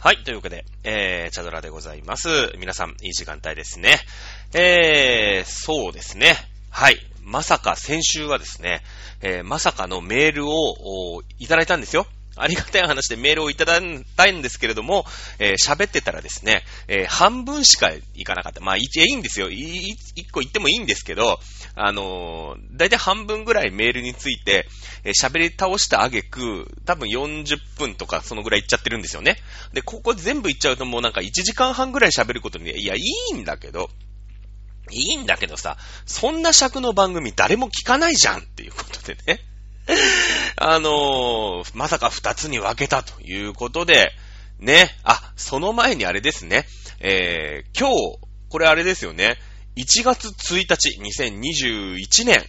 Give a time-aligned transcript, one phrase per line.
[0.00, 2.28] はい、というわけで、えー、チャドラでございます。
[2.56, 3.98] 皆さん、いい時間帯ですね。
[4.54, 6.36] えー、そうですね。
[6.70, 6.98] はい。
[7.24, 8.82] まさか先週はですね、
[9.22, 12.06] えー、まさかのメールをーいただいたんですよ。
[12.40, 15.04] ありがたい話でメールをいただいたいんですけれども、
[15.38, 18.60] えー、喋ってたらですね、えー、半分しかいかなかった。
[18.60, 19.50] まあ、いいんですよ。
[19.50, 19.96] 一
[20.30, 21.38] 個言ってもいいんですけど、
[21.74, 24.66] あのー、だいたい半分ぐらいメールについて、
[25.04, 29.36] え喋り倒した挙句、多分40分とかそのぐらいいっちゃってるんですよね。
[29.72, 32.98] で、ここ全部いっちゃうともうなんか1時間半ぐらい喋ることに、いや、い
[33.32, 33.90] いんだけど、
[34.90, 35.76] いいんだけどさ、
[36.06, 39.40] そんな尺の番組誰も聞かないじゃんっていうことでね。
[40.60, 44.12] あのー、まさか二つに分けたということで、
[44.58, 46.66] ね、あ、その前にあれですね、
[47.00, 49.36] えー、今日、これあれですよね、
[49.76, 52.44] 1月1日、2021年、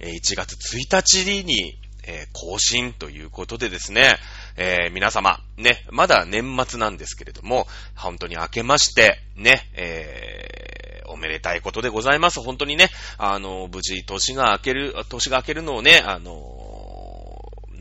[0.00, 4.16] 1月1日に、えー、更新ということでですね、
[4.56, 12.40] えー、皆様、ね、まだ年末なんですけれども、本当に明けまして、ね、えー、おめでたいことでございます。
[12.40, 16.61] 本当にね、あの、無事、年が明ける、年が明けるのをね、あの、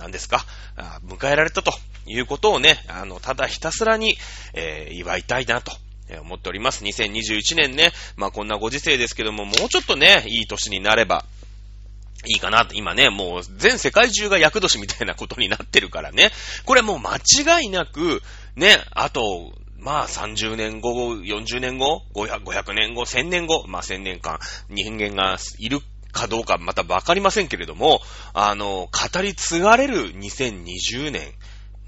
[0.02, 0.46] 何ですか、
[1.06, 1.72] 迎えられたと
[2.08, 4.18] いうことをね、あの、ただひたすらに、
[4.54, 5.72] えー、祝いたいなと。
[6.20, 6.84] 思っております。
[6.84, 11.24] 2021年ね、まあこんなご時世ですけども、もうちょっとね、いい年になれば、
[12.26, 12.68] いいかな。
[12.74, 16.32] 今ね、もう全世界中が役年みたいなことになってるからね。
[16.66, 18.22] これもう間違いなく、
[18.58, 25.80] ね、あと、まあ30年後、40年後、500, 500年後、1000年後、まあ1000年間人間がいる
[26.12, 28.02] かどうかまたわかりませんけれども、
[28.34, 31.34] あの、語り継がれる2020年、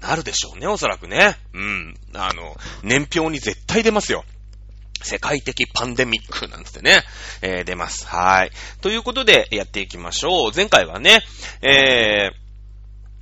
[0.00, 1.36] なるでしょうね、おそらくね。
[1.54, 1.94] うん。
[2.14, 4.24] あの、年表に絶対出ますよ。
[5.02, 7.02] 世界的パンデミックなんつってね、
[7.42, 8.06] えー、出ます。
[8.06, 8.50] はい。
[8.80, 10.52] ということで、やっていきましょう。
[10.54, 11.20] 前回はね、
[11.62, 12.30] え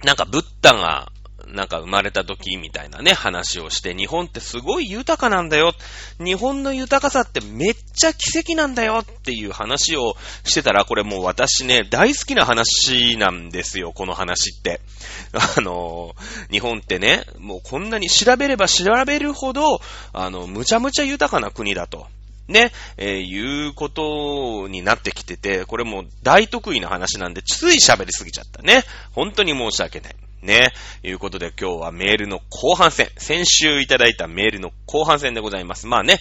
[0.03, 1.13] ー、なんかブッダが
[1.53, 5.73] なんか生まれた時みたいなね、話をして、日本ってすごい豊かなんだよ。
[6.19, 14.81] 日本の豊かさってめっちゃ奇跡なんだよっていう話をしてたら、これもう私ね、大好きな話なんですよ、この話って。
[15.57, 16.15] あの、
[16.51, 19.81] 日本ってね、もうこんなに調べれば調べるほど、
[20.13, 22.07] あの、むちゃむちゃ豊かな国だと。
[22.49, 28.85] ね、えー、いうことになってきてて、これも大得意な話なんで、つい喋りすぎちゃったね。
[29.13, 30.17] 本当に申し訳ない。
[30.43, 30.73] ね。
[31.03, 33.09] いうことで今日はメールの後半戦。
[33.17, 35.87] 先週いただいたメールの後半戦でございます。
[35.87, 36.19] まあね。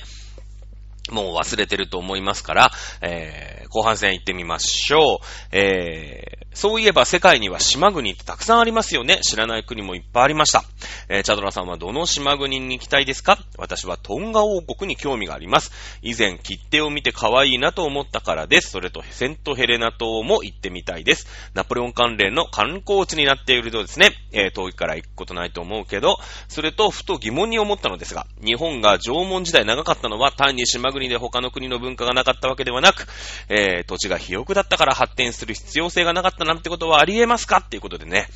[1.10, 2.72] もう忘れてると思いますから、
[3.02, 5.18] えー、後半戦行ってみましょう。
[5.52, 9.20] えー、そういえば世界には島国ってたくさんありますよね。
[9.22, 10.64] 知らない国もいっぱいありました。
[11.10, 13.38] えー、チャドラさんはどの島国に行きたいですか？
[13.58, 15.72] 私はトンガ王国に興味があります。
[16.02, 18.72] 以前切手を見て可愛いなと思ったからです。
[18.72, 21.28] それとセントヘレナ島も行ってみたいです。
[21.54, 26.18] ナポレオン関連の観光地になっているとですね、えー、遠いから行くことないと思うけど、
[26.48, 33.08] それとふと疑問に思ったのですが、日本が縄文時代長かったのは単に島国で他の国の文化がなかったわけではなく、
[33.48, 38.28] えー、土地が肥沃だったから発展する必要性がなかったなんてことはありえますかっていうことでね。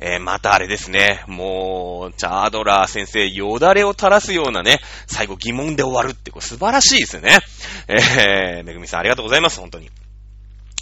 [0.00, 1.24] えー、またあれですね。
[1.26, 7.38] もう、チャードラー先生、よだれを垂らすようなね、最後疑問で終わるって、これ素晴らしいですよね。
[7.88, 9.90] えー、めぐみさんありがとうございます、本当に。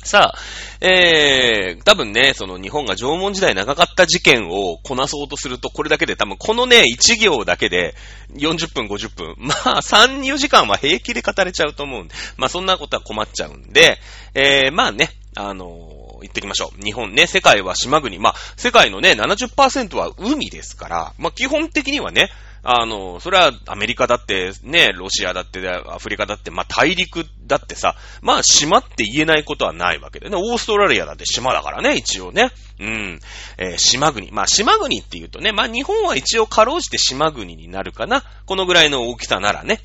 [0.07, 7.95] さあ、えー、多分ね、その日本が縄文時代長かった事件をこなそうとすると、これだけで多分このね、1行だけで
[8.35, 13.99] 40分、50分、 まあ3、4時間は平気で語れちゃうと思うんで、まあそんなことは困っちゃうんで、
[14.35, 16.83] えー、まあね、あの言ってきましょう。
[16.83, 18.19] 日本ね、世界は島国。
[18.19, 22.31] まあ、世界のね、70%は海ですから、まあ、基本的にはね、
[22.69, 30.37] あの、それはアメリカだって、ね、ロシアだって、アフリカだって、まあ、大陸だってさ、まあ、島って言えないことはないわけでね。
[30.37, 32.51] オーストラリアだって島だからね、一応ね。
[32.81, 33.21] うん。
[33.59, 34.33] えー、島国。
[34.33, 38.25] まあ、島国って言うとね、まあ、日本は一応かろうじて島国になるかな。
[38.47, 39.81] このぐらいの大きさならね。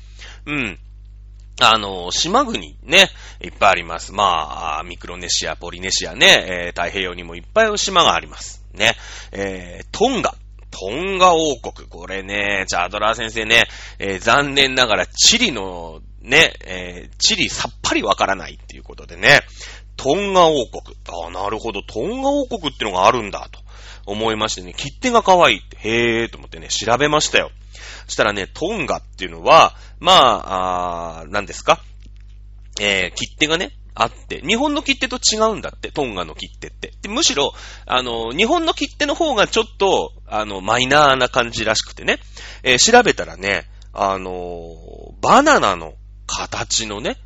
[0.46, 0.78] うん。
[1.60, 3.08] あの、島国ね、
[3.42, 4.12] いっぱいあります。
[4.12, 8.64] まあ、ミクロネシア、ポリネシアね、えー、太平洋にもいっぱい島があります。
[8.72, 8.94] ね。
[9.32, 10.34] えー、トンガ。
[10.70, 11.88] トンガ王国。
[11.88, 13.64] これね、ジャードラー先生ね、
[13.98, 19.40] えー、残念ながらチリのね、えー、チリさっぱりわからないっていうことでね、
[19.96, 20.96] トンガ王国。
[21.08, 23.60] ああ、なるほど、トンガ王国ってのがあるんだ、と
[24.06, 27.50] 思いましてね、切手が可愛いって、へーと思ってね、調べましたよ。
[28.06, 31.80] そしたらね、トンガっていうのは、まあ、あ何ですか？
[32.80, 36.92] えー、切手がね、あって、日本の切手と違うんだって、トンガの切手って。
[37.02, 37.52] でむしろ、
[37.86, 42.18] あの、日本の切手の方がちょっと、あの、マイナーな感じらしくてね、
[42.62, 44.74] えー、調べたらね、あの
[45.20, 45.94] バナナの
[46.26, 47.18] 形のね、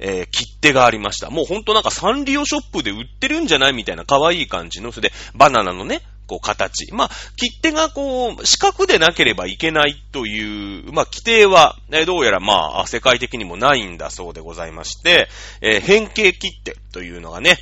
[0.00, 1.30] えー、切手がありました。
[1.30, 6.92] もうほんとなんかサンリオショップで売ってるんじゃないみたいな可愛い感じの、それで、バナナのね、こう、形。
[6.92, 15.28] まあ、切手がこう、四角でなければいけないという、まあ、規定は、えどうやらまあ、世界的にもないんだそうでございまして、
[15.60, 17.58] えー、変形切手というのがね、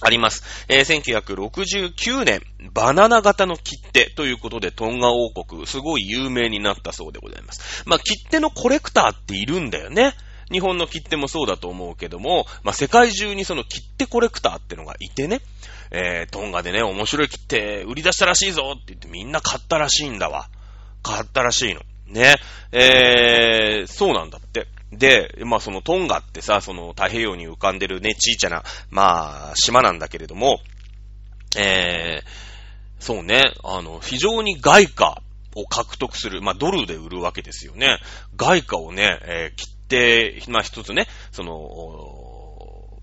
[0.00, 0.42] あります。
[0.68, 2.40] えー、1969年、
[2.72, 7.82] バナナ型の切手ということで、トンガ王国、すごい有名になったそうでございます。
[7.86, 10.14] まあ、切手のコレクターっているんだよね。
[10.50, 15.40] 日本の切手もそうだと思うけども、まあ、世界中にその切手コレクターってのがいてね、
[15.90, 20.48] えー、トンガでね、面白い切手売り出したらしいぞって言ってみんな買ったらしいんだわ。
[21.02, 21.82] 買ったらしいの。
[22.06, 22.36] ね。
[22.72, 24.66] えー、そうなんだって。
[24.92, 30.60] で、まあそのトンガってさ、その太平洋に浮かんでるね、ちいちゃな、まあ、島なんだけれども、
[31.56, 35.22] えー、そうね、あの、非常に外貨
[35.54, 37.98] を獲得する、まあドルで売るわけですよね。
[38.36, 42.32] 外貨をね、えー、切手、まあ一つね、その、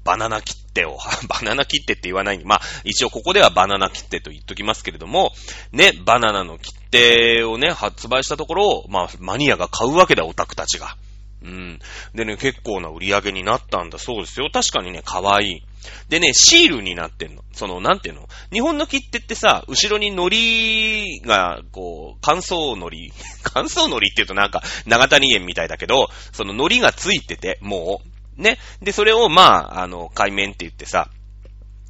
[0.04, 0.98] バナナ切手を、
[1.30, 5.34] バナナ切手って言わないまあ一応ここではバナナ切手と言っときますけれども、
[5.72, 10.98] ね、バナナの切手をね、発売したところを、まあマニアが買うわけだ、オタクたちが。
[11.42, 11.80] うん。
[12.14, 14.50] でね、結構な売り上げになったんだそうですよ。
[14.52, 15.62] 確かにね、可愛い。
[16.10, 17.44] でね、シールになってんの。
[17.54, 18.28] その、なんていうの？
[18.52, 23.12] 日本の切手ってさ、後ろに糊が、こう、乾燥糊
[23.44, 28.02] 乾燥糊って言うとなんか、長谷園みたいだけど、その糊がついてて、も
[28.38, 28.58] う、ね。
[28.82, 31.10] で、それを、まあ、あの、海面って言ってさ、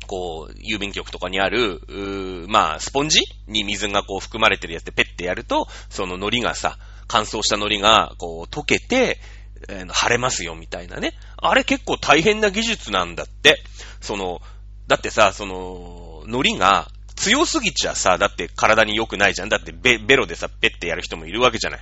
[0.08, 9.20] こう、郵便局とかにある、うーまあ、スポンジに水がこう含まれてるやつでペッてやると、その糊がさ、乾燥した糊が、こう、溶けて、
[9.68, 11.14] えー、晴れますよ、みたいなね。
[11.38, 13.62] あれ結構大変な技術なんだって。
[14.02, 14.42] その、
[14.88, 19.50] だってさ、その、糊が強すぎちゃさ、だって体に良くないじゃん。
[19.50, 21.80] だってベベロでさ、ペッてやる人もいるわけじゃない。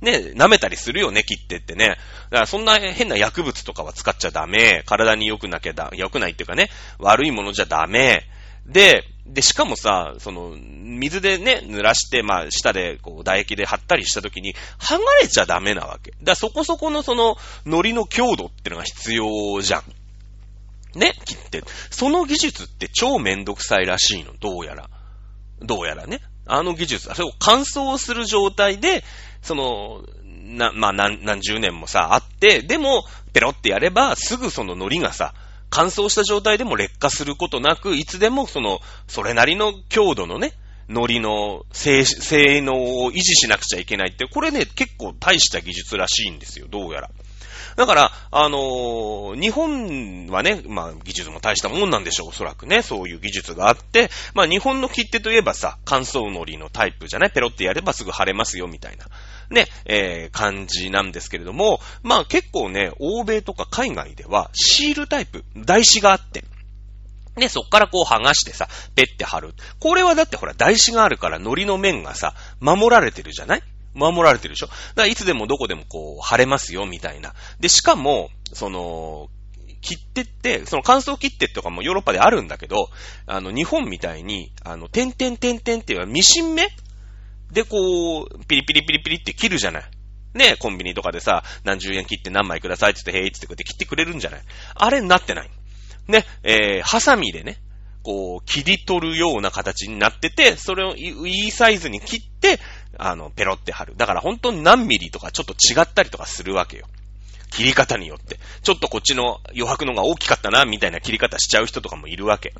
[0.00, 1.88] ね、舐めたりするよね、切ってってね。
[1.88, 4.82] だからそんな変な薬物とかは使っちゃダメ。
[4.86, 8.28] 体に良くなきゃだ、良くないっていうかね、悪いものじゃダメ。
[8.66, 16.12] で、で、しかもさ、その、水でね、濡らして、まあ、下で、こう、唾液で貼ったりした時に、剥がれちゃダメなわけ。
[16.12, 20.98] だからそこそこのその、糊の強度ってのが必要じゃん。
[20.98, 21.62] ね、切って。
[21.90, 24.88] その技術って超めんどくさいらしいの、どうやら。
[25.60, 26.20] どうやらね。
[26.46, 29.04] あの技術、それを乾燥する状態で、
[29.42, 35.34] その、な、まあ、何、何十年もさ、あって、でも、ペロってやれば、すぐその糊がさ、
[35.70, 40.52] 乾燥した状態でも劣化することなく、いつでもその、それなりの強度のね、
[40.88, 47.10] ノリの性性能を維持しなくちゃいけないって、これね、結構大した技術らしいんですよ、どうやら。
[47.76, 52.80] だから、あのー、日本はね、まあ、技術も大したもんなんでしょう、おそらくね。
[52.80, 57.30] そういう技術があって、まあ、日本の切手といえばさ、乾燥のりのタイプじゃない？
[57.30, 59.04] ペロってやればすぐ貼れますよ、みたいな。
[59.50, 66.44] ね、えー、感じなんですけれども、まあ結構ね、欧米とか海外ではシールタイプ、台紙があって、
[67.36, 69.54] で、そっからこう剥がしてさ、ペッて貼る。
[69.78, 73.62] これはだってほら、台紙があるから糊の面がさ、守られてるじゃない？
[73.92, 74.66] 守られてるでしょ？
[74.66, 77.34] だからいつでもどこでもこう、貼れますよ、みたいな。
[77.60, 79.28] で、しかも、その、
[79.82, 82.88] 切手って、その乾燥切手とかもヨーロッパであるんだけど、
[83.26, 86.68] あの、日本みたいに、あの、点々点々っていうのはミシン目
[87.50, 89.84] で、こう、ピリピリピリピリって切るじゃない。
[90.34, 94.40] ね、コンビニとかでさ、何十円切って何枚くださいって言って、へいってこうやって切ってくれるんじゃない
[94.74, 95.50] あれになってない。
[96.08, 97.58] ね、えー、ハサミでね、
[98.02, 102.60] こう、切り取るような形になってて、それをいいサイズに切って、
[102.98, 103.94] あの、ペロって貼る。
[103.96, 106.86] だから本当に何ミリとかちょっと違ったりとかするわけよ。
[107.50, 108.38] 切り方によって。
[108.62, 112.54] ちょっとこっちの余白のが大きかったな、みたいな切り方しちゃう人とかもいるわけ。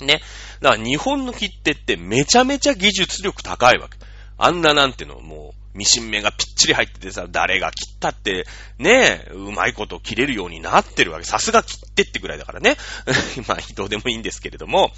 [0.00, 0.20] ね。
[0.60, 3.98] だから日本の切手ってめちゃめちゃ技術力高いわけ。
[4.36, 8.46] あんななんてのもう、ミシン目がぴっちり入っててさ、誰が切ったって、
[8.78, 11.24] ねえ、うまいこと切れるようになってるわけ。
[11.24, 12.76] さすが切ってってぐらいだからね。
[13.48, 14.92] まあ、どうでもいいんですけれども、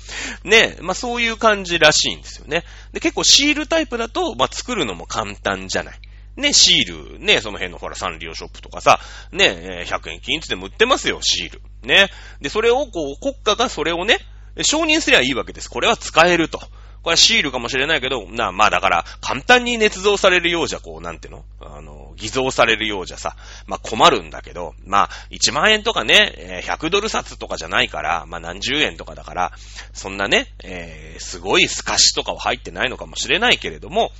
[0.44, 2.62] ねえ、まあそういう感じらしいんですよね。
[2.92, 6.00] で、結構シールタイプだと、まあ作るのも簡単じゃない。
[6.36, 9.00] ね、シール、ね、その辺のほら、サンリオショップとかさ、
[9.32, 11.62] ねえ、100円均一でも売ってますよ、シール。
[11.82, 12.10] ね。
[12.42, 14.18] で、それをこう、国家がそれをね、
[14.62, 15.68] 承認すりゃいいわけです。
[15.68, 16.58] これは使えると。
[17.06, 21.44] これはシールかもしれないけど、な、まあだから、簡単に捏造されるようじゃ、こう、なんていうの？
[21.60, 23.36] あの、偽造されるようじゃさ、
[23.68, 29.52] まあ困るんだけど、まあ、1万円とかね、100ドル札とかじゃないから、まあ何十円とかだから、
[29.92, 34.10] そんなね、えー、すごい透かしとかは入ってないのかもしれないけれども、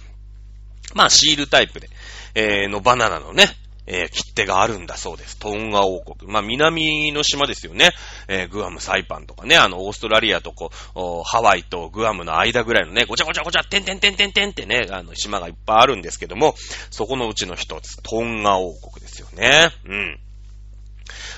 [0.94, 1.88] まあシールタイプで、
[2.36, 3.48] えー、のバナナのね、
[3.86, 5.38] えー、切手があるんだそうです。
[5.38, 6.30] トンガ王国。
[6.30, 7.90] まあ、南の島ですよね。
[8.28, 16.54] えー、グアム、サイパンとかね、あの、オーストラリアとこう、ハワイとグアムの間ぐらいのね、ごちゃごちゃごちゃ、てんてんてんてんてんってね、あの、島がいっぱいあるんですけども、
[16.90, 19.70] そこのうちの一つ、トンガ王国ですよね。
[19.86, 20.20] うん。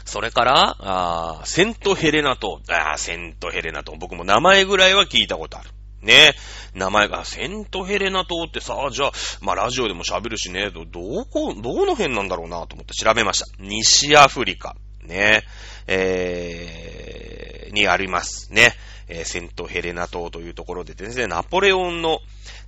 [0.04, 2.60] それから、あセントヘレナ島。
[2.68, 3.96] あセントヘレナ島。
[3.96, 5.70] 僕も名前ぐらいは聞いたことある。
[6.02, 6.78] ねえ。
[6.78, 13.46] 名前がセントヘレナ島ってさ、じゃあ、まあラジオでも喋るしね、ど、どこ、どの辺なんだろうなと思って調べました。
[13.58, 14.76] 西アフリカ。
[15.02, 15.42] ね。
[15.86, 18.74] ええー、にありますね。
[19.08, 22.20] えー、セントヘレナ島というところでですね、ナポレオンの、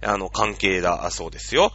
[0.03, 1.73] あの、関係だそうですよ。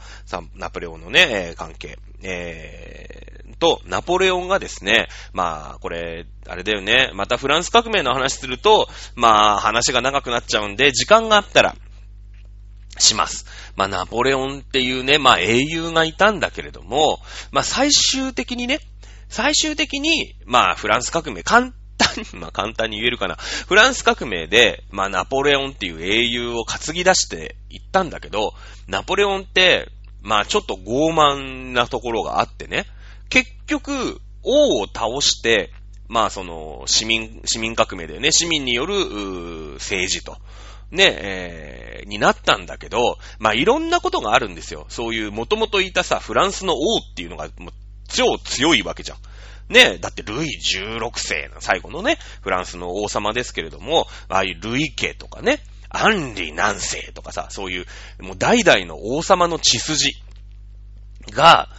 [0.55, 1.97] ナポレオンのね、えー、関係。
[2.23, 11.75] えー、と、ナポレオンがですね、まあ、これ、あれだよね、またフランス革命の話すると、まあ、話が長くなっちゃうんで、時間があったら、
[12.97, 13.45] します。
[13.75, 17.19] まあ、ナポレオンっていうね、まあ、英雄がいたんだけれども、
[17.51, 18.79] まあ、最終的にね、
[19.27, 23.35] 最終的に、まあ、フランス革命、簡単に、 まあ、簡単に言えるかな。
[23.35, 28.53] フランス革命で、まあ、ナポレオンっていう英雄を担ぎ出していったんだけど、
[28.87, 29.89] ナポレオンって、
[30.21, 32.85] まあ、ちょっと傲慢なところがあってね、
[33.29, 35.71] 結局、王を倒して、
[36.07, 38.31] まあ、その、市民、市民革命だよね。
[38.31, 38.95] 市民による、
[39.75, 40.37] 政治と。
[40.91, 44.85] ね、えー、になったんだけど、まあ、いろんなことがあるんですよ。
[44.89, 47.73] そういう、もともといたさ、フランスの王っていうのが、もう、
[48.07, 49.17] 超強いわけじゃん。
[49.67, 57.85] ね、だってルイ16世の最後のね、フランスの王様ですけれども、ああいうルイ家とかね、アンリ何世とかさ、そういう、
[58.23, 60.11] もう代々の王様の血筋
[61.31, 61.69] が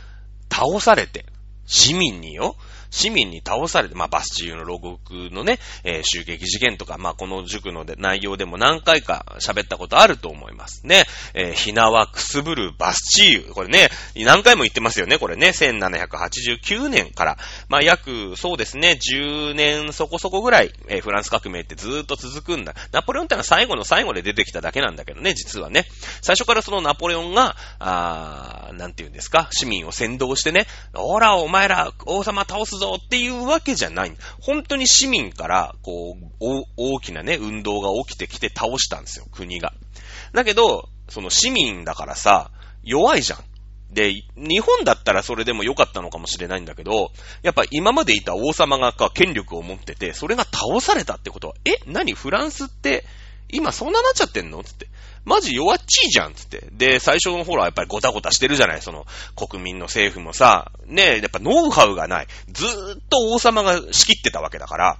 [0.51, 1.27] 倒されて、
[1.67, 2.57] 市民によ、
[2.91, 11.05] 市民に倒されて、まあ、バスチーユの牢獄のね、えー、襲撃事件とか、まあ、この塾の内容でも何回か喋ったことあると思いますね。
[11.35, 13.53] えー、ひなわくすぶるバスチーユ。
[13.53, 15.49] これね、何回も言ってますよね、これね。
[15.49, 17.39] 1789年から、
[17.69, 22.75] まあ、約、そうですね、10年そこそこぐらい、えー、フランス革命ってずーっと続くんだ。
[22.93, 25.87] ナポレオンってのは最後の最後で出てきただけなんだけどね、実はね。
[26.23, 34.17] 最初からそのナポレオンが、あー、なんて言うんですか、市民を先導してね、ほら、お前ら、王様倒すぞっていうわけじゃない。
[34.41, 39.73] 本当に市民から、こう、大きなね、運動が起きてきて倒したんですよ、国が。
[40.33, 42.51] だけど、その市民だからさ、
[42.83, 43.45] 弱いじゃん。
[43.91, 52.13] で、日本だったらそれでも良かったのかもしれないんだけど、やっぱ今までいた王様が権力を持ってて、それが倒されたってことは、え何？
[52.13, 53.05] フランスって、
[53.49, 54.65] 今そんななっちゃってんの？
[54.65, 54.89] つって。
[55.27, 56.69] マジ弱っちいじゃんつって。
[56.73, 62.27] で、最初の頃はやっぱりゴタゴタしてるじゃないその、国民の政府もさ、ねやっぱノウハウがない。
[62.49, 64.99] ずーっと王様が仕切ってたわけだから、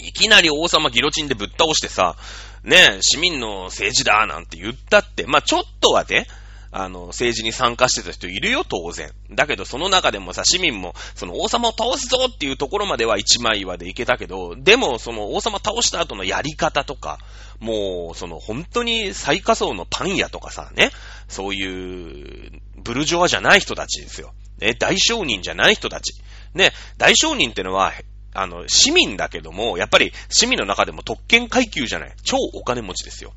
[0.00, 2.16] いきなり王様ギロチンでぶっ倒してさ、
[2.64, 6.26] ね市民の政治だなんて言ったって、まあちょっとはね、
[6.72, 9.10] あの、政治に参加してた人いるよ、当然。
[9.30, 17.18] だけど、その中でもさ、市民も、その王様を倒すぞっていうところまでは一枚岩でいけたけど、でも、その王様倒した後のやり方とか、
[17.60, 20.90] もう、その本当に最下層のパン屋とかさ、ね、
[21.28, 24.32] そういう、ブルジョワじゃない人たちですよ。
[24.58, 26.14] ね、大商人じゃない人たち。
[26.54, 27.92] ね、大商人ってのは、
[28.32, 32.14] あの、市民だけども、やっぱり市民の中でも特権階級じゃない。
[32.24, 33.32] 超お金持ちですよ。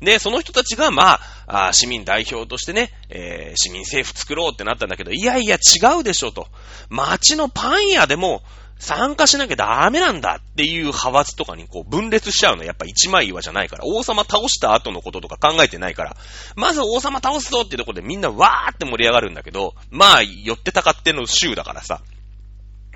[0.00, 6.46] で、その人たちが、まあ、あ市民代表としてね、えー、市民政府作ろうってなったんだけど、いやいや違うでしょと。
[6.88, 8.42] 街のパン屋でも
[8.78, 12.64] 参加しなきゃダメなんだっていう派閥とかにこう分裂しちゃうの。
[12.64, 13.84] やっぱ一枚岩じゃないから。
[13.84, 16.16] 王様倒した後のこととか考えてないから。
[16.54, 22.00] まず王様倒すぞっていうところでみんなわーって盛り上がるんだけど、まあ、寄ってたかっての州だからさ。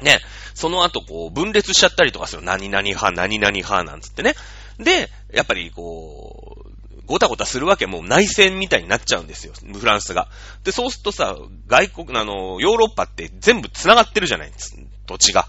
[0.03, 0.21] ね、
[0.55, 2.43] その後こう分裂しちゃったりとかする。
[2.43, 4.35] 何々派、何々派なんつってね。
[4.79, 6.73] で、やっぱりこう、
[7.07, 9.53] ごたごたするわけもう内戦みたいになっちゃうんですよ。
[9.75, 10.29] フランスが。
[10.65, 11.37] で、そうするとさ、
[11.67, 15.47] 外国、あの、ヨーロッパって全部繋がってるじゃないです土地が。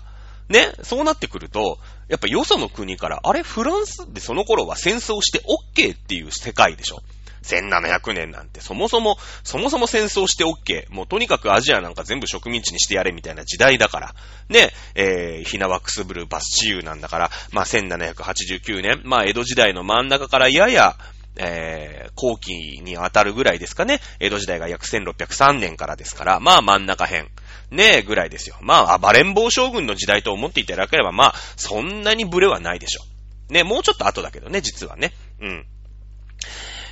[0.50, 7.02] ね、そうなってくると、やっぱよその国から、あれフランスってその頃は戦争して OK っていう世界でしょ。
[7.44, 10.86] 1700年なんて、そもそも、そもそも戦争して OK。
[10.90, 14.16] もうとにかくアジアなんか全部植民地にしてやれみたいな時代だから。
[14.50, 20.96] ね、えー、ひなわくすぶるバスチユーなんだから、まあ1789年、まあ江戸時代の真ん中からやや、
[21.36, 24.00] えー、後期に当たるぐらいですかね。
[24.20, 27.30] 江戸時代が約1603年からですから、まあ真ん中辺。
[27.72, 28.56] ねえ、ぐらいですよ。
[28.62, 33.02] まあ、暴れん坊将軍の時代と思っていただければ、まあ、そんなにブレはないでしょ
[33.50, 33.54] う。
[33.54, 35.12] ね、もうちょっと後だけどね、実はね。
[35.42, 35.66] うん。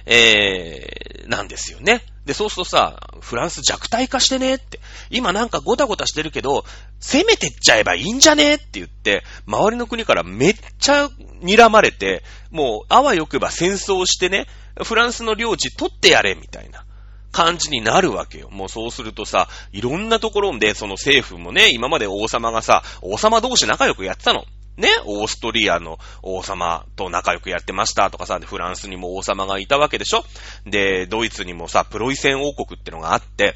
[0.05, 2.01] えー、なんですよね。
[2.25, 4.79] で、そうするとさ、フランス弱体化してねって。
[5.09, 6.65] 今なんかゴタゴタしてるけど、
[6.99, 11.09] 攻めてっちゃえばいいんじゃねって言って、周りの国からめっちゃ
[11.41, 14.45] 睨まれて、もう、あわよくば戦争してね、
[14.83, 16.85] フランスの領地取ってやれみたいな。
[17.31, 18.49] 感じになるわけよ。
[18.51, 24.45] もうそうするとさ、いろんなところで、その政府もね、今まで王様がさ、王様同士仲良くやってたの。
[24.77, 30.23] ね、オーストリアの王様と仲良くやってましたとかさ、フランスにも王様がいたわけでしょ
[30.65, 33.55] で、ドイツにもさ、プロイセン王国ってのがあって、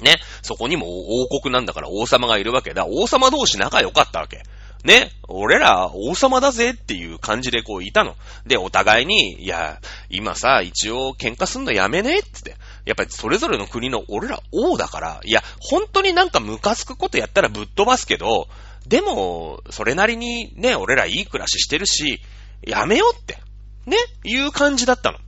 [0.00, 0.86] ね、そこにも
[1.22, 2.86] 王国なんだから王様がいるわけだ。
[2.86, 4.42] 王様同士仲良かったわけ。
[4.84, 8.14] ね、俺ら王様だぜっていう感じでこういたの。
[8.46, 9.80] で、お互いに、いや、
[10.10, 12.56] 今さ、一応喧嘩すんのやめねって。
[12.84, 18.48] やっぱりそれぞれの国の俺ら王だから、いや、本当になんかムカつくことやったらぶっ飛ばすけど、
[18.86, 22.20] でも、それなりにね、俺らいい暮らししてるし、
[22.62, 23.38] やめようって、
[23.86, 25.18] ね、いう感じだったの。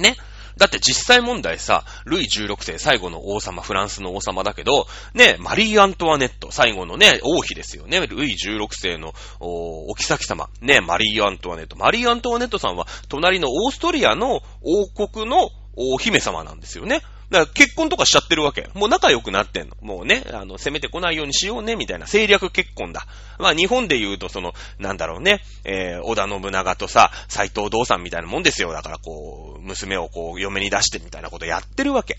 [0.00, 0.16] ね？
[0.56, 8.00] だって実際問題さ、ルイ16世最後の王様、フランスの王様だけど、ね、マリー・アントワネット、最後のね、王妃ですよね。
[8.06, 11.76] ルイ16世のお、お妃様、ね、マリー・アントワネット。
[11.76, 17.02] マリー・アントワネットさんは、隣のオーストリアの王国のお姫様なんですよね。
[17.30, 18.68] だから結婚とかしちゃってるわけ。
[18.74, 19.76] もう仲良くなってんの。
[19.80, 23.06] もうね、あの、攻めてこないようにしようね、みたいな政略結婚だ。
[23.38, 28.72] まあ日本で言うとその、なんだろうね、えー、織田信長とさ、斎藤道さんみたいなもんですよ。
[28.72, 32.18] だからこう、娘をこう、嫁に出してみたいなことやってるわけ。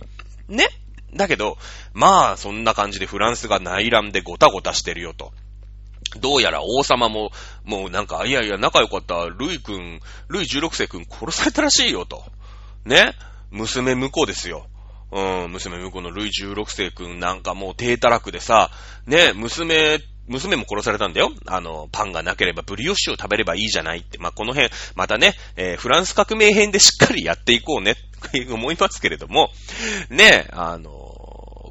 [0.49, 0.67] ね？
[1.15, 1.57] だけど、
[1.93, 5.31] まあ、そんな感じでフランスが内乱でごたごたしてるよと。
[6.19, 7.31] どうやら王様も、
[7.63, 12.25] もうなんか、いやいや、仲良かったルイ君、ルイ16世君殺されたらしいよと。
[12.85, 13.13] ね？
[13.51, 14.67] 娘婿ですよ。
[15.11, 18.71] うん、娘婿のルイ16世君なんかもう低たらくでさ、
[19.05, 21.31] ね、娘、娘も殺されたんだよ。
[21.45, 24.17] あの、パンがなければブリオッシュを食べればいいじゃないって。
[24.17, 27.95] まあ、この辺、またね、えー、フランス革命編でしっかりやっていこうね、っ
[28.31, 29.51] て思いますけれども、
[30.09, 30.91] ね、あの、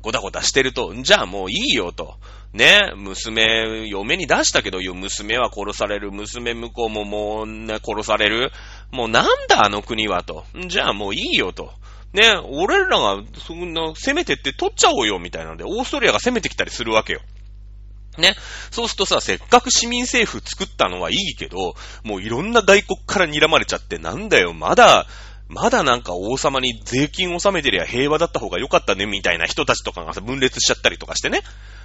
[0.00, 2.14] ごたごたしてると、じゃあもういいよと。
[2.52, 8.50] ね、娘、嫁に出したけど、娘は殺される、娘向こうももうね、殺される。
[8.90, 10.44] もうなんだあの国はと。
[10.68, 11.74] じゃあもういいよと。
[12.16, 17.20] ね、俺らが、そんな、攻めてって取っちゃおうよ、みたいなんで、オーストリアが攻めてきたりするわけよ。
[18.16, 18.34] ね。
[18.70, 25.06] そうするとさ、せっかく市民政府作ったのはいいけど、もういろんな外国から睨まれちゃって、なんだよ、まだ、
[25.48, 31.42] まだなんか王様に税金納めてりゃ平和だった方が良かったね、みたいな人たちとかがさ、分裂しちゃったりとかしてね。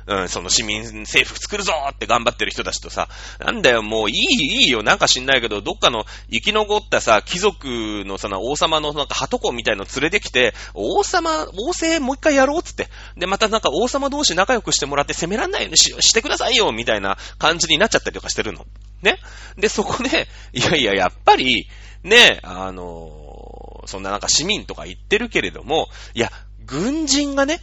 [0.07, 3.07] うん、その市民政府作るぞって頑張ってる人たちとさ、
[3.39, 12.87] なんだよ、もういい、いいよ、なんか知んないけど、どっかの生き残ったさ、貴族のその王様のなんか鳩子みたいの連れてきて、王様、王政もう一回やろうっつって。
[13.17, 18.65] で、またなんか王様同士仲良くしてもらって攻めらんないようにししてくださいよ、みたいな感じになっちゃったりとかしてるの。
[19.01, 19.19] ね。
[19.57, 21.67] で、そこで、いやいや、やっぱり、
[22.03, 26.31] ね、あのそんななんか市民とか言ってるけれども、いや、
[26.65, 27.59] 軍人がね、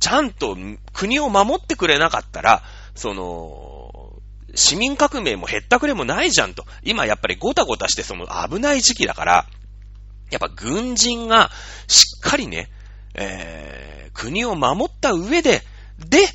[0.00, 0.56] ちゃんと
[0.92, 2.62] 国を守ってくれなかったら、
[2.94, 4.20] その、
[4.54, 6.64] 市民革命も減ったくれもないじゃんと。
[6.82, 9.46] 今やっぱりゴタゴタしてその危ない時期だから、
[10.30, 11.50] やっぱ軍人が
[11.86, 12.70] しっかりね、
[13.14, 15.62] えー、国を守った上で、
[15.98, 16.26] で、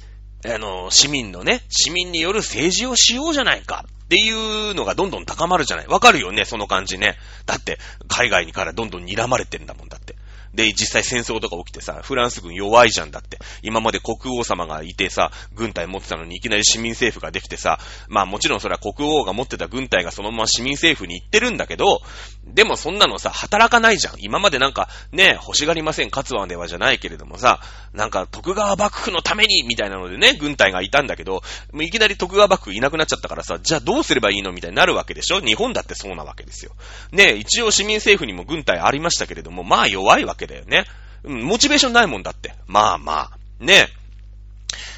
[0.54, 3.86] あの、市民のね、市民による政治をしようじゃないか。
[4.06, 4.32] ってい
[4.72, 5.88] うのがどんどん高まるじゃない。
[5.88, 7.18] わかるよね、その感じね。
[7.48, 10.16] だって、海外にからどんどん睨まれてんだもんだって。
[10.56, 13.38] で、実際戦争とか起きてさ、フランス軍弱いじゃんだって。
[13.62, 22.02] 今まで国王様がいてさ、軍隊持ってたのにいきなり市民政府ができてさ、まあもちろんそれは国王が持ってた軍隊がそのまま市民政府に行ってるんだけど、
[22.48, 24.14] でもそんなのさ、働かないじゃん。
[24.20, 27.60] 今までなんか、ね、欲しがりません、勝つわではじゃないけれどもさ、
[27.94, 31.42] なんか徳川幕府のために、みたいなのでね、軍隊がいたんだけど、
[31.74, 35.42] もういきなり徳川幕府いなくなっちゃったからさ、じゃあどうすればいいのみたいになるわけでしょ？
[35.42, 36.72] 日本だってそうなわけですよ。
[37.12, 40.86] ね、一応市民政府にも軍隊ありましたけれども、まあ弱いわけだよね。
[41.24, 42.54] うん、モチベーションないもんだって。
[42.68, 43.32] まあまあ。
[43.60, 43.88] ね。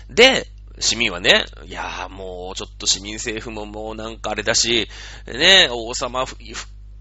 [0.10, 0.48] で、
[0.80, 4.90] 市民はね、いやーもうちょっと市民政府ももうなんかあれだし、
[5.26, 6.26] ね、王様、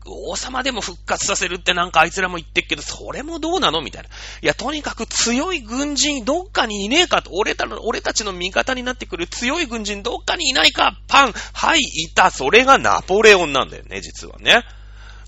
[0.09, 4.09] 王様でも復活させるってなんかあいつらも言ってっけど、それもどうなのみたいな。
[4.09, 14.63] いや、とにかく強い軍人どっかにいねえかと、俺た、俺たちの味方になってくる強い軍人どっかにいないかパンはい、いたそれがナポレオンなんだよね、実はね。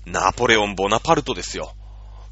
[0.05, 1.73] ナポレオン・ボナパルトですよ。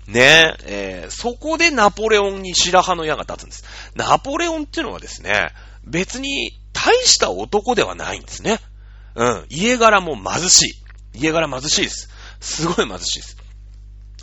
[0.08, 3.64] ねえ、ー、そこでナポレオンに白羽の矢が立つんです。
[3.96, 5.50] ナポレオンっていうのはですね、
[5.84, 8.60] 別に大した男ではないんですね。
[9.16, 9.46] うん。
[9.50, 10.68] 家柄も貧し
[11.14, 11.20] い。
[11.20, 12.10] 家柄貧しいです。
[12.39, 13.38] すごい貧しいです。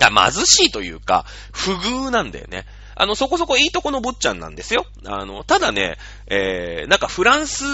[0.01, 2.67] あ、貧しいというか、不遇なんだよね。
[2.97, 4.87] あの、そこそこいいとこの坊ちゃんなんですよ。
[5.07, 5.97] あの、ただね、
[6.27, 7.65] えー、なんかフランス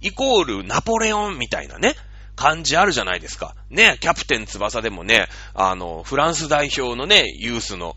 [0.00, 1.94] イコールナポレオンみたいなね、
[2.36, 3.54] 感じあるじゃないですか。
[3.68, 7.96] ね、キャプテン翼でもね、あの、フランス代表のね、ユースの、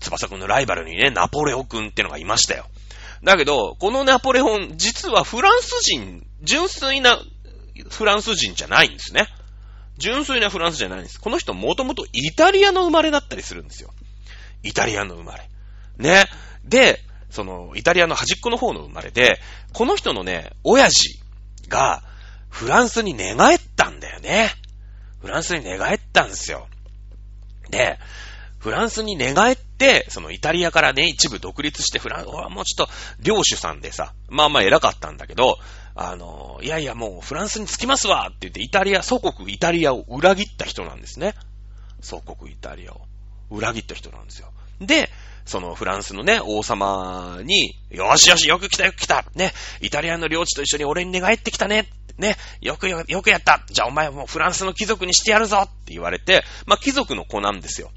[0.00, 2.66] 翼くんのライバルにね、ナポレオくんってのがいましたよ。
[3.22, 7.18] だけど、このナポレオン、実はフランス人、純粋な
[7.90, 9.26] フランス人じゃないんですね。
[10.02, 11.20] 純粋なフランスじゃないんです。
[11.20, 13.90] この人もともとイタリアの生まれだったりするんですよ。
[14.64, 15.48] イタリアの生まれ。
[15.96, 16.24] ね。
[16.64, 16.98] で、
[17.30, 19.40] その、イタリアの端っこの方の生まれで、
[19.72, 21.20] この人のね、親父
[21.68, 22.02] が、
[22.50, 24.50] フランスに寝返ったんだよね。
[25.20, 26.68] フランスに寝返ったんですよ。
[27.70, 27.98] で、
[28.58, 35.58] フランスに寝返って、そのイタリアからね、一部独立してフランス、はもうちょっと領主さんでさ、まあまあ偉かったんだけど、
[35.94, 41.34] あの、いやいやもうフランスに着きますわって言ってイタリア、祖国イタリアを裏切った人なんですね。
[42.00, 43.02] 祖国イタリアを
[43.50, 44.48] 裏切った人なんですよ。
[44.80, 45.10] で、
[45.44, 57.90] そのフランスのね、王様に、よしよし、よく来たよく来たね、イタリアの領地と一緒に俺に寝返ってきたねね、よくよ、よくやったじゃあお前はもうフランスの貴族にしてやるぞって言われて、まあ貴族の子なんですよ。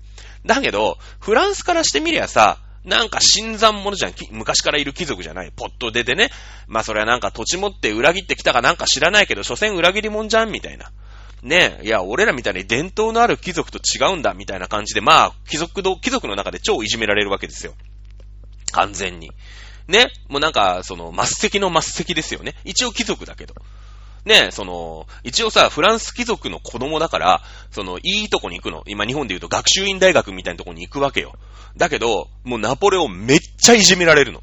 [0.46, 4.14] だけど、フランスからしてみりゃさ、なんか新参者じゃん。
[4.32, 5.52] 昔からいる貴族じゃない。
[5.56, 6.30] ポット出てね。
[6.68, 10.92] まあそれはなんか土地持って裏切ってきたかなんか知らないけど、所詮裏切り者じゃんみたいな。
[11.42, 17.76] ねえ、いや、俺らみたいに伝統のある貴族と違うんだ、みたいな感じで、まあ、貴族貴族の中で超いじめられるわけですよ。
[18.72, 19.30] 完全に。
[19.88, 22.56] ね、もうなんか、その、末席の末席ですよね。
[22.64, 23.54] 一応貴族だけど。
[24.26, 28.84] ね、その、一応さ、フランス貴族の子供だから、その、いいとこに行くの。
[28.88, 31.34] 今日本で言うと学習院大学みたいなとこに行くわけよ。
[31.78, 34.42] だけど、もうナポレオンめっちゃいじめられるの。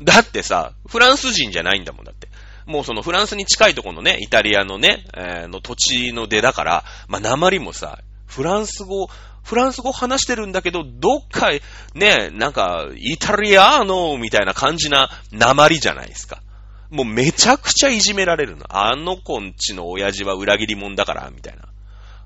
[0.00, 2.28] だってさ、フランス人じゃないんだもんだって。
[2.66, 9.08] もうそのフランスに近いとこのね、イタリアのね、えー、の土地の出だから、まあ、鉛もさ、フランス語、
[9.42, 11.50] フランス語話してるんだけど、どっか、
[11.94, 16.42] ね、なんか、イタリアーノみたいな感じな鉛じゃないですか。
[16.90, 18.64] もうめちゃくちゃいじめられるの。
[18.68, 21.68] あの子んちの親父は裏切り者だから、みたいな。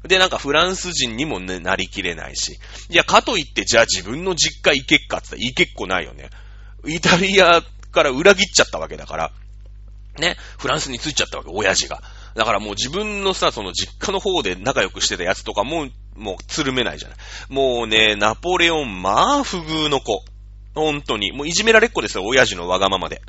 [0.08, 2.58] で、なんかフランス人にもね、なりきれないし。
[2.90, 6.30] いや、かといって、じゃあ自分の実家行けっかって言ったら行けっこないよね。
[6.86, 9.32] イタリアから裏切っちゃったわけだから。
[10.18, 12.02] ね、フランスに着いちゃったわけ、親父が。
[12.34, 17.18] だからもう自分のさ、その実家の方で仲良くしてたやつとかも、もうつるめないじゃない。
[17.48, 20.24] もうね、ナポレオン、まあ、不遇の子。
[20.74, 21.32] 本当に。
[21.32, 23.22] もういじめられっ子ですよ、親父のわがままで。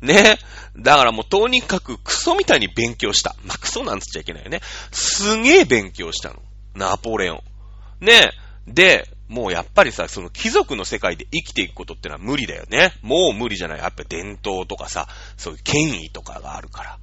[0.00, 0.38] ね。
[0.76, 3.34] だからもうとにかくクソみたいに勉強した。
[3.44, 4.60] まあ、クソなんつっちゃいけないよね。
[4.92, 6.42] すげえ勉強したの。
[6.74, 7.40] ナポレオン。
[8.00, 8.30] ね。
[8.66, 12.92] で、もうやっぱりさ、その貴族の世界で生きていくことってのは無理だよね。
[13.02, 13.78] もう無理じゃない。
[13.78, 16.98] やっぱ伝統とかさ、そういう権威とかがあるから。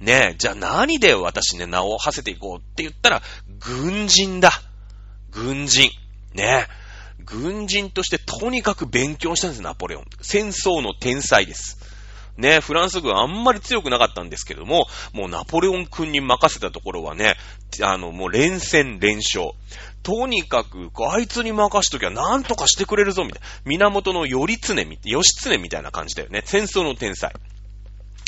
[0.00, 3.22] ねえ、じゃあ何で私ね、名を馳せていこうって言ったら、
[3.58, 4.52] 軍人だ。
[5.30, 5.90] 軍人。
[6.34, 6.88] ねえ。
[7.24, 10.04] 軍人としてとにかく勉強したんです、ナポレオン。
[10.22, 11.78] 戦争の天才です。
[12.38, 17.34] ね、フランス軍あんまり強くなかったんですけども、もうナポレオン君に任せたところはね、
[17.82, 19.50] あの、もう連戦連勝。
[20.04, 23.48] とにかく、あいつに任しときゃなんとかしてくれるぞ、みたいな。
[23.64, 24.46] 源の頼常、
[25.04, 26.42] 義経みたいな感じだよね。
[26.44, 27.34] 戦争の天才。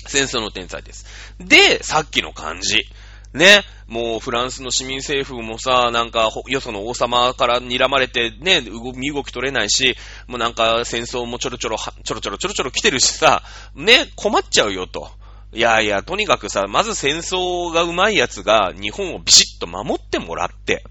[0.07, 1.07] 戦争の天才です。
[1.39, 2.87] で、さっきの感じ。
[3.33, 13.43] ね、もうフランスの市民政府もさ、なんか、よその王様から睨まれてね、身動き取れないし、もうなんか戦争もちょろちょろ、ちょろちょろちょろちょろ来てるしさ、
[13.75, 15.11] ね、困っちゃうよと。
[15.53, 20.85] いやいや、とにかくさ、まず戦争が上手い奴が日本をビシッと守ってもらって、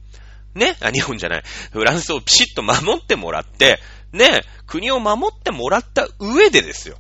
[0.56, 3.80] ね、あ、日本じゃない、フランスをビシッと守ってもらって、
[4.12, 6.97] ね、国を守ってもらった上でですよ。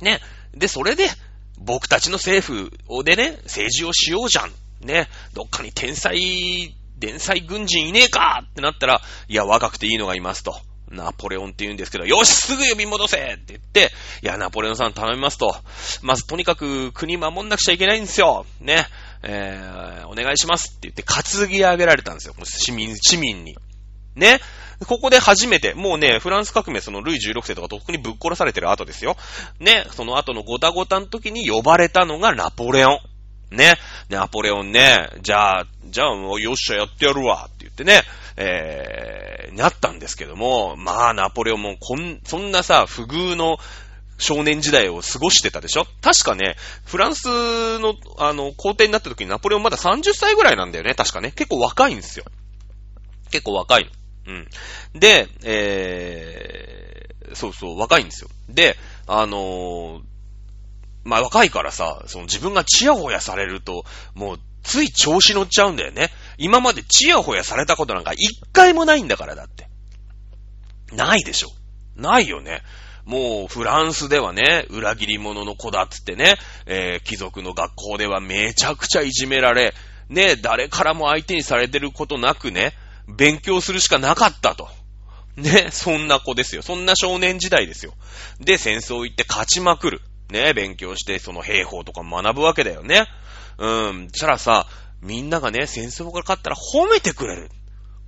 [0.00, 0.20] ね、
[0.54, 1.08] で、それで、
[1.58, 4.52] 僕たちの政府をでね、政治をしようじゃん。
[4.80, 10.60] ね、どっかに天才、天才軍人いねえかってなったら、いや、若くていいのがいますと。
[10.90, 13.90] ナポレオンって言うんですけど、よし、すぐ呼び戻せって言って、
[14.22, 15.54] いや、ナポレオンさん頼みますと。
[16.02, 18.46] まず、とにかく国守んなくちゃいけないんですよ。
[18.60, 18.86] ね。
[19.22, 22.34] えー、お願いしますって言って、担ぎ上げられたんですよ。
[22.44, 23.56] 市民、市民に。
[24.18, 24.40] ね。
[24.86, 29.16] ここで初めて、もうね、フランス革命そのルイ16世とかとっくにぶっ殺されてる後ですよ。
[29.58, 32.98] ね、その後のごたごたの時に呼ばれたのがナポレオン。
[33.50, 33.76] ね、
[34.08, 38.02] ナポレオンね、じゃあ、じゃあよっしゃやってやるわって言ってね、
[38.36, 43.58] えー、なったんですけども、まあナポレオンもこん、そんなさ、不遇の
[44.18, 51.32] 少年時代を過ごしてたでしょ確かね、フランスの、あの、皇帝になった時にナポレオンまだ30歳ぐらいなんだよね、確かね。
[51.32, 52.26] 結構若いんですよ。
[53.30, 53.90] 結構若いの。
[54.28, 54.48] うん。
[55.00, 58.30] で、えー、そうそう、若いんですよ。
[58.48, 60.02] で、あのー、
[61.04, 66.10] まあ、若いからさ、その自分がチヤホヤされると、もう、つい調子乗っちゃうんだよね。
[66.36, 69.68] 今までチヤホヤされたことなんか一回もないんだから、だって。
[70.92, 71.48] ないでしょ。
[71.96, 72.62] ないよね。
[73.06, 76.36] もう、フランスではね、裏切り者の子だっつってね、
[76.66, 79.72] えー、貴族の学校ではめちゃくちゃいじめられ、
[80.10, 82.74] ね、誰からも相手にされてることなくね、
[83.08, 84.68] 勉強するしかなかったと。
[85.36, 86.62] ね、そんな子ですよ。
[86.62, 87.94] そんな少年時代ですよ。
[88.40, 90.00] で、戦争行って勝ちまくる。
[90.30, 93.06] ね、勉強して、その兵法とか学ぶわけだよね。
[93.56, 94.08] うん。
[94.10, 94.66] そしたらさ、
[95.00, 97.50] みんながね、戦争から勝ったら褒めてくれる。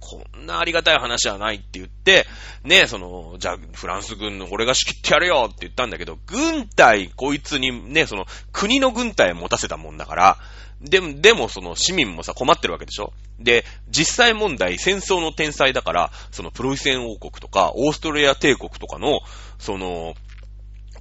[0.01, 2.27] こんなありがたい話はないって言って、
[2.65, 10.39] ね、その、じゃあ、フランス軍の俺が仕切ってやるよって言ったんだけど、軍隊、こいつにね、その、国の軍隊持たせたもんだから、
[10.81, 13.13] でも、でもその市民もさ困ってるわけでしょ？
[13.39, 19.21] で、実際問題戦争の天才だから、そのプロイセン王国とか、オーストリア帝国とかの、
[19.59, 20.15] その、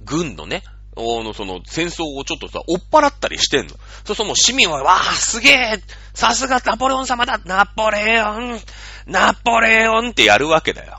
[0.04, 0.62] 軍のね、
[0.96, 3.70] あの、その、戦争をちょっとさ、追っ払ったりしてんの。
[3.70, 5.82] そうするともう市民は、わあ、すげえ
[6.14, 8.60] さすがナポレオン様だナポレオン
[9.06, 10.98] ナポレオンってやるわけだよ。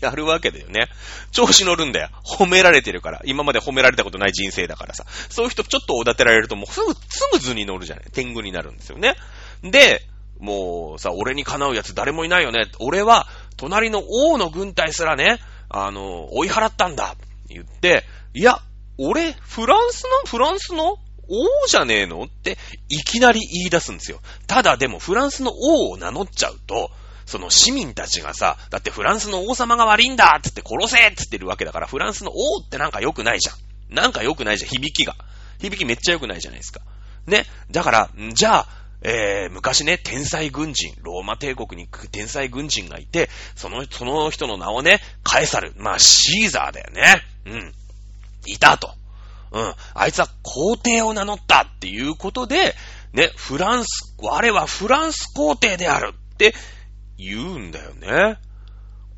[0.00, 0.88] やるわけだよね。
[1.32, 2.08] 調子乗るんだよ。
[2.24, 3.20] 褒められてるから。
[3.24, 5.04] 今まで褒められたことない人生だからさ。
[5.28, 8.04] そういう人ちょっとおだてられるともうすぐ、すぐ図に乗るじゃない。
[8.12, 9.16] 天狗になるんですよね。
[9.62, 10.02] で、
[10.38, 12.66] もうさ、俺にかなうやつ誰もいないよね。
[12.78, 17.14] 俺は、隣の王の軍隊すらね、あの、追い払ったんだ。
[17.48, 18.58] 言って、いや、
[18.96, 20.96] 俺、フランスの、フランスの
[21.28, 22.22] 王じゃねえの？
[22.22, 22.58] って、
[22.88, 24.20] いきなり言い出すんですよ。
[24.46, 26.90] ただでも、フランスの王を名乗っちゃうと、
[27.30, 33.94] その市民たちがさ、だってフランスの王様が悪いんだってって殺せって言ってるわけだから、フランスの王ってなんか良くないじゃん。
[33.94, 35.14] なんか良くないじゃん、響きが。
[35.60, 36.80] 響きめっちゃ良くないじゃないですか。
[37.28, 37.46] ね。
[37.70, 38.68] だから、じゃあ、
[39.02, 47.22] えー、昔ね、天才軍人、ローマ帝国に天才軍人がいて、その、その人の名をね、カエサル、まあ、シーザーだよね。
[47.46, 47.74] うん。
[48.46, 48.92] いたと。
[49.52, 49.74] うん。
[49.94, 52.74] あいつは皇帝を名乗ったっていうことで、
[53.12, 56.54] ね、フランス、我はフランス皇帝であるって
[57.20, 58.38] 言うんだよね。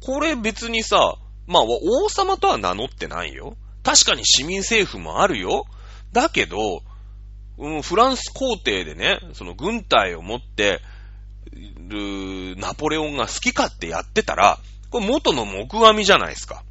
[0.04, 3.56] これ別にさ、まあ、王様とは名乗ってないよ。
[3.82, 5.64] 確かに市民政府もあるよ。
[6.12, 6.82] だけど、
[7.58, 10.80] うん、フランス皇帝でね、その軍隊を持って
[11.52, 14.58] るナポレオンが好き勝手やってたら、
[14.90, 16.64] これ元の木阿弥じゃないですか。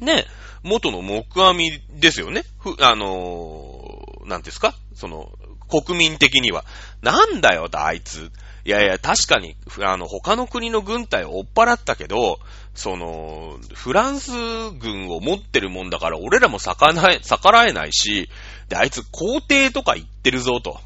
[0.00, 0.26] ね、
[0.62, 2.44] 元の木阿弥ですよね。
[2.58, 4.74] ふ、あのー、なんですか？
[4.94, 5.30] その、
[5.68, 6.64] 国民的には。
[7.02, 8.30] なんだよ、あいつ。
[8.66, 12.40] いやいや、確かに、あの、他の国の軍隊を追っ払ったけど、
[12.74, 18.28] その、フランス軍を持ってるもんだから、俺らも逆らえ、逆らえないし、
[18.68, 20.80] で、あいつ皇帝とか言ってるぞと。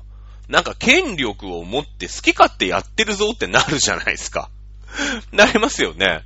[0.46, 4.50] なんか権力を持って好き勝手やってるぞってなるじゃないですか。
[5.32, 6.24] なりますよね。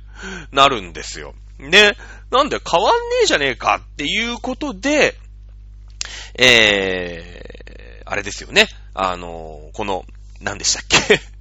[0.51, 1.35] なるんですよ。
[1.57, 1.95] で、
[2.31, 5.15] なんで変わんねえじゃねえかっていうことで、
[6.37, 8.67] えー、あれですよね。
[8.93, 10.03] あの、この、
[10.41, 11.34] 何でしたっけ？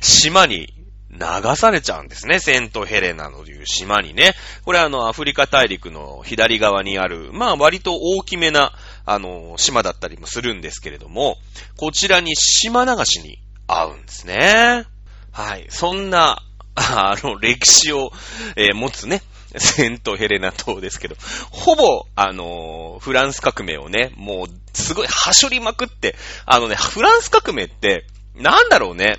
[0.00, 0.72] 島に
[1.10, 2.38] 流されちゃうんですね。
[2.40, 4.34] セントヘレナという島にね。
[4.64, 8.72] これあの、アフリカ大陸の左側にある、まあ割と大きめな、
[9.04, 11.36] あの、島だったりもするんですけれども、
[11.76, 14.86] こちらに島流しに合うんですね。
[15.32, 15.66] はい。
[15.68, 16.42] そんな、
[16.74, 18.10] あの、歴史を、
[18.56, 19.22] えー、持つね、
[19.58, 21.16] セントヘレナ島ですけど、
[21.50, 29.18] ほぼ、あのフランス革命をね、もう、すごい、はしょりまくって、あのね、フランス革命って、なんだろうね、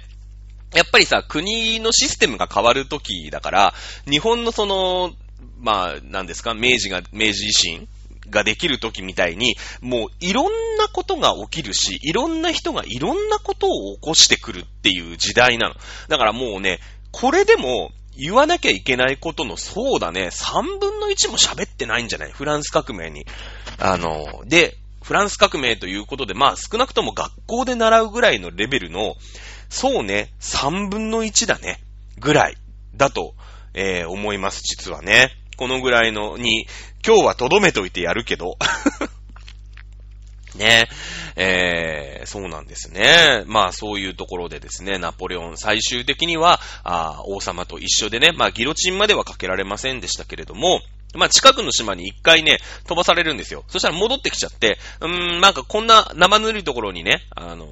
[0.73, 3.73] やっぱりさ、国のシステムが変わるときだから、
[4.09, 5.11] 日本のその、
[5.59, 7.87] まあ、なんですか、明治が、明治維新
[8.29, 15.75] ができるときみたいに、もういろんなことが起きるし、いろんな人がいろんなことを起こしてくるっていう時代なの。
[16.07, 16.79] だからもうね、
[17.11, 22.31] これでも言わなきゃいけないことの、そうだね、3分の1も喋ってないんじゃない？
[22.31, 23.25] フランス革命に。
[23.77, 29.15] あの、で、フランス革命ということで、まあ少なくとも学校で習うぐらいのレベルの、
[29.73, 31.81] そうね、3分の1だね、
[32.19, 32.57] ぐらい
[32.95, 33.33] だと、
[33.73, 35.31] えー、思います、実はね。
[35.57, 36.67] このぐらいのに、
[37.05, 38.59] 今日は留めといてやるけど。
[40.53, 40.87] ね
[41.35, 43.45] えー、そうなんですね。
[43.47, 50.81] まあそういうところでですね、ナポレオン最終的には、あ王様と一緒でね、まあギロチンまではかけられませんでしたけれども、
[51.15, 53.63] まあ近くの島に一回ね、飛ばされるんですよ。
[53.69, 57.65] そしたら戻ってきちゃって、うーん、なんかこんな生ぬるいところにね、あの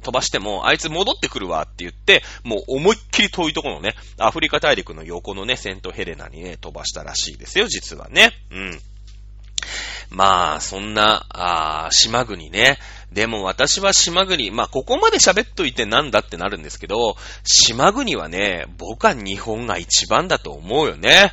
[0.00, 8.32] 飛ばしても、あいつ戻ってくるわって言って、もう思いっきり遠いところのね、アフリカ大陸の横のね、セントヘレナにね、飛ばしたらしいですよ、実はね。
[8.50, 8.80] うん。
[10.10, 12.78] まあ、そんな、あ島国ね。
[13.12, 21.32] でも私は島国、まあここまで喋っといてなんだってなるんですけど、島国はね、僕は日本が一番だと思うよね。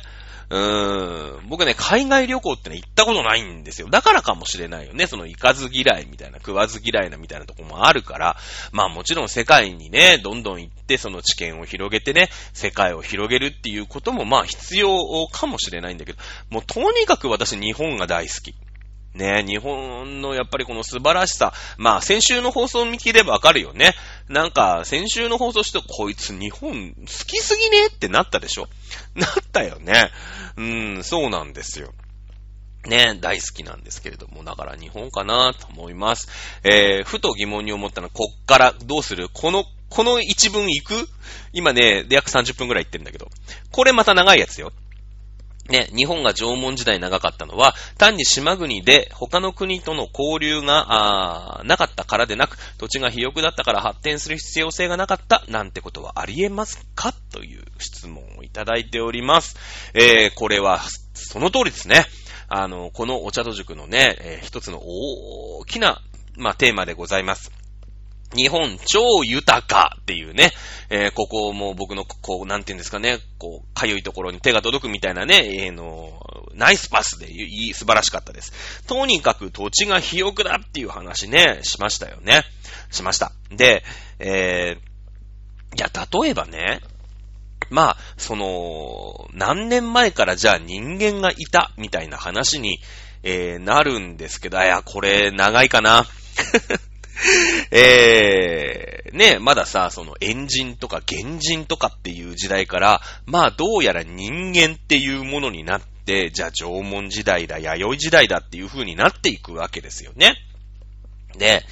[0.50, 1.48] うーん。
[1.48, 3.88] 僕ね、海外旅行ってね、行ったことないんですよ。
[3.90, 5.06] だからかもしれないよね。
[5.06, 8.36] その行かず嫌いみたいな、食わず嫌いなみたいなとこもあるから、
[8.72, 16.18] まあもちろん世界にね、どんどん行って、その知見を広げてね、世界を広げるっていうこともまあ必要かもしれないんだけど、
[16.50, 18.54] もうとにかく私日本が大好き。
[19.14, 21.52] ね、日本のやっぱりこの素晴らしさ。
[21.76, 23.94] まあ、先週の放送を見切ればわかるよね。
[24.28, 28.68] なんか、先週の放送して、こいつ日本好きすぎねってなったでしょ
[29.14, 30.10] なったよね。
[30.56, 31.92] うーん、そうなんですよ。
[32.86, 36.28] ね、大好きなんですけれども、だから日本かなと思います。
[36.62, 39.28] えー、ふと疑問に思ったのは、こっからどうする？
[39.32, 41.08] この、この一文行く？
[41.52, 43.28] 今ね、約30分くらい行ってるんだけど。
[43.72, 44.72] これまた長いやつよ。
[45.68, 57.12] ね、日本が縄文時代長かったのは、単に島国で他の国との交流が、なかったからでなく、土地が肥沃だったから発展する必要性がなかった、なんてことはありえますか？
[57.32, 59.56] という質問をいただいております。
[59.94, 60.80] えー、これは、
[61.12, 62.06] その通りですね。
[62.48, 66.00] あの、このお茶と塾のね、えー、一つの大きな、
[66.36, 67.52] まあ、テーマでございます。
[68.34, 70.52] 日本超豊かっていうね、
[70.90, 76.20] えー、ここも僕の、こう、なんていうんですかね、こう、かゆいところに手が届くみたいなね、えー、の、
[76.54, 78.84] ナイスパスでいい、素晴らしかったです。
[78.86, 82.42] とにかく土地が肥沃だっていう話ね、しましたよね。
[82.90, 83.32] しました。
[83.50, 83.82] で、
[84.18, 85.90] えー、いや、
[86.22, 86.80] 例えばね、
[87.70, 92.78] まあ、その、何年前からじゃあ人間がいたみたいな話に、
[93.22, 96.06] えー、なるんですけど、いや、これ長いかな。
[97.70, 110.36] えー、ね、まださ、そのエ人とか原人とかっていう時代から、まあどうやら人間っていうものになって、じゃあ縄文時代だ、弥生時代だっていう風になっていくわけですよね。
[111.36, 111.64] で、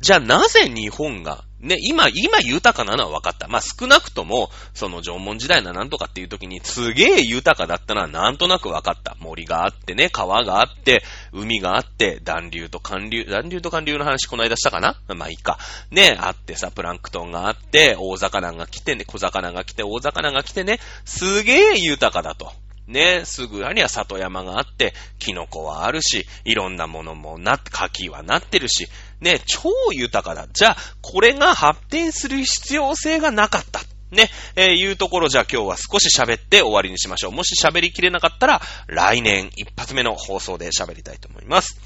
[0.00, 3.48] じゃあなぜ日本がね、今、今豊かなのは分かった。
[3.48, 9.16] まあ、少なくとも、その縄文時代のなんとかっていう時にすげえ豊かだったのはなんとなく分かった。
[9.20, 14.96] 森があってね、川があって、海があって、暖流と寒流、暖流と寒流の話この間したかな？
[15.08, 15.58] まあいいか。
[15.90, 22.52] ね、あってさ、プランクトンがあって、大魚が来てね、小魚が来て、大魚が来てね、すげえ豊かだと。
[22.86, 28.86] ね、すぐには里山があって、キノコはあるし、いろんなものもな、柿はなってるし、
[29.20, 30.46] ね、超豊かだ。
[30.52, 33.80] じゃあ、これが発展する必要性がなかった。
[34.10, 37.32] ね、えー、いうところじゃあ今日は少し喋って終わりにしましょう。
[37.32, 41.78] もし喋りきれなかったら、来年一発目の放送で喋りたいと思います。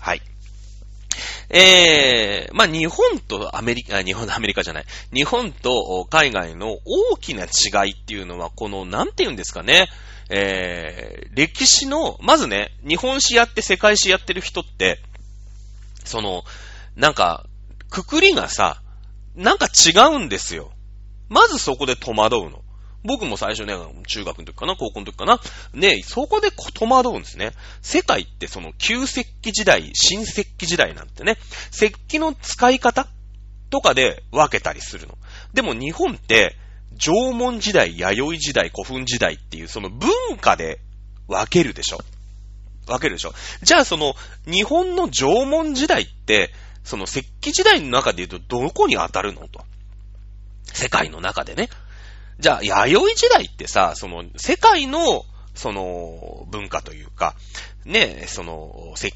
[0.00, 0.22] はい。
[1.48, 4.84] えー、まあ、日本とアメリカ、日本とアメリカじゃない。
[5.12, 9.88] 日本と海外の大きな違いっていうのは、この、なんて言うんですかね。
[10.28, 15.00] えー、歴史の、まずね、日本史やって世界史やってる人って、
[16.06, 16.44] その、
[16.94, 17.46] なんか、
[17.90, 18.82] くくりがさ、
[19.34, 20.72] なんか違うんですよ。
[21.28, 22.62] まずそこで戸惑うの。
[23.04, 23.74] 僕も最初ね、
[24.06, 25.40] 中学の時かな、高校の時かな。
[25.72, 27.52] ね、そこで戸惑うんですね。
[27.80, 31.36] 世界ってその旧石器時代、新石器時代なんてね、
[31.70, 33.06] 石器の使い方
[33.70, 35.16] とかで分けたりするの。
[35.54, 36.56] でも日本って、
[36.98, 40.80] 縄文時代、弥生時代、古墳時代っていうその文化で
[41.28, 41.98] 分けるでしょ。
[42.86, 43.34] 分けでしょ。
[43.62, 44.14] じゃあその、
[44.46, 46.52] 日本の縄文時代って、
[46.84, 49.64] その石器時代の中で言うとどこに当たるのと。
[50.72, 51.68] 世界の中でね。
[52.38, 57.34] じゃあ、弥生時代ってさ、その、世界の、その、文化というか、
[57.84, 59.12] ね、その、石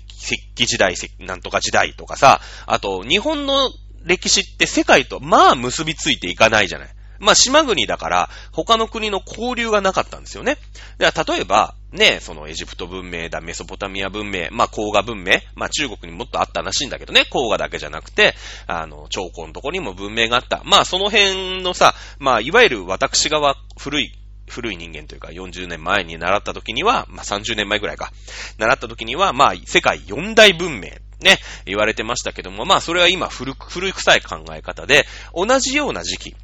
[0.55, 3.71] 器時代、なんとか時代とかさ、あと、日本の
[4.05, 6.89] 歴史って世界と、まあ結びついていかないじゃない。
[7.19, 10.57] まあ、島国だから、他の国の交流がなかったんですよね。
[10.97, 18.35] だから例えば、ね、そのエジプト文明だ、メソポタミア文明、まあ、黄河文明、まあ、中国にもっとあったらしいんだけどね、黄河だけじゃなくて、
[18.67, 20.63] あの、長江のとこにも文明があった。
[20.65, 24.13] まあ、その辺のさ、まあ、いわゆる私側、古い
[24.51, 28.13] 古い人間というか40年前に習った時には、まあ、30年前ぐらいか、
[28.59, 36.37] 習った時には、まあ、世界四大文明、ね、言われてましたけども、まあ、それは今古く、古臭い考え方で、同じような時期、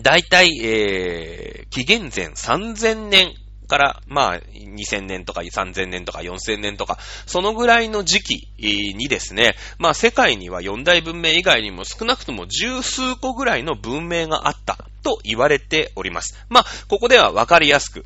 [0.00, 3.34] 大体、えー、紀元前3000年
[3.72, 16.44] から、まあ、2000年とか3000年とか4000年とか、そのぐらいの時期にですね、まあ世界には四大文明以外にも少なくとも十数個ぐらいの文明があったと言われております。
[16.50, 18.04] まあ、ここではわかりやすく、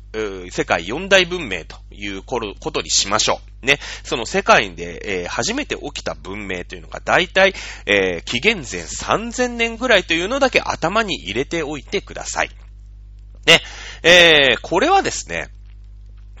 [0.51, 3.65] 世界四大文明ということにしましょう。
[3.65, 7.53] ね、その世界で、えー、初めて起きた文明というのが大体、
[7.85, 12.51] えー、紀元前3000年ぐらいというのだけ頭に入れておいてください。
[13.47, 13.61] ね、
[14.03, 15.49] えー、これはですね、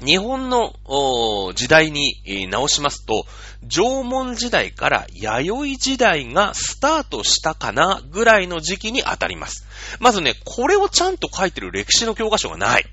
[0.03, 0.73] 日本の
[1.53, 2.15] 時代に
[2.49, 3.25] 直しますと、
[3.67, 9.65] 縄文時代から弥生時代がスタートしたかなぐらいの時期に当たります。
[9.99, 12.85] まずね、これをちゃんと書いてる歴史の教科書がない。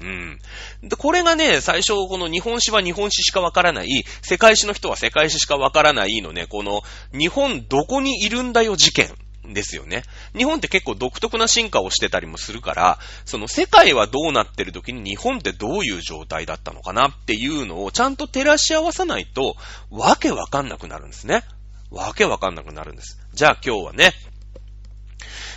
[0.00, 0.38] うん。
[0.82, 6.82] で、これがね、最初、この日本史は日本史しかわからない、世界史の人は世界史しかわからないのね、この、
[7.16, 9.14] 日本どこにいるんだよ事件。
[9.44, 10.04] ですよね。
[10.36, 19.56] 日本って結構独特な進化をしてたりもするから、その世界はどうなってる時に日本ってどういう状態だったのかなっていうのをちゃんと照らし合わさないと、
[19.90, 21.42] わけわかんなくなるんですね。
[21.90, 23.18] わけわかんなくなるんです。
[23.34, 24.12] じゃあ今日はね、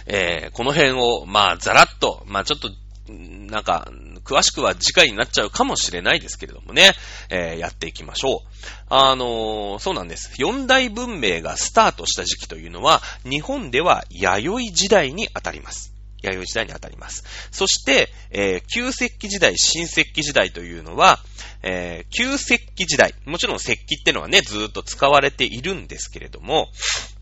[0.07, 2.69] えー、この辺を、まあ、ざらっと、まあちょっと、
[3.07, 3.87] なんか、
[4.25, 6.91] 詳しくは次回になっちゃうかもしれないですけれどもね、
[7.29, 8.47] えー、やっていきましょう。
[8.89, 10.33] あのー、そうなんです。
[10.37, 15.93] 四大文明がスタートした時期というのは、日本では弥生時代にあたります。
[16.23, 17.23] 弥生時代にあたります。
[17.51, 21.19] そして、えー、旧石器時代、新石器時代というのは、
[21.61, 23.13] えー、旧石器時代。
[23.25, 26.69] もちろん石器ってのはね、ずっと使われているんですけれども、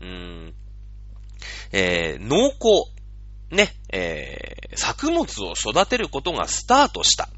[0.00, 0.08] うー
[0.48, 0.54] ん、
[1.72, 2.88] えー、農耕、
[3.50, 7.28] ね、えー、作物を育てることがスタートしたっ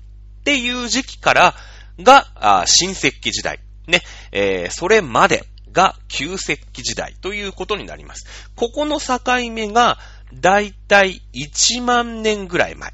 [0.45, 1.55] ていう時期から
[2.01, 3.61] が、あ新石器時代。
[3.87, 4.03] ね、
[4.33, 8.51] えー、それまでが旧石器時代ということになります。
[8.55, 9.19] ここの境
[9.51, 9.99] 目が、
[10.35, 12.93] だいたい1万年ぐらい前。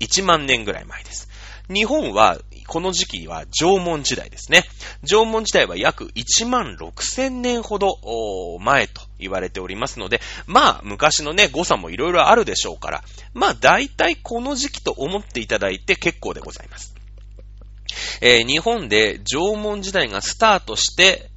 [0.00, 1.28] 1万年ぐらい前です。
[1.72, 4.64] 日本は、この時期は縄文時代ですね。
[5.08, 7.96] 縄文時代は約1万6千年ほど
[8.60, 13.04] 前と言われておりますので、まあ、昔のね、誤差もいろいろあるでしょうから、
[13.34, 16.94] まあ、大体この時期と思っていただいて結構でございます。
[18.20, 21.30] えー、日本で縄文時代がスタートして、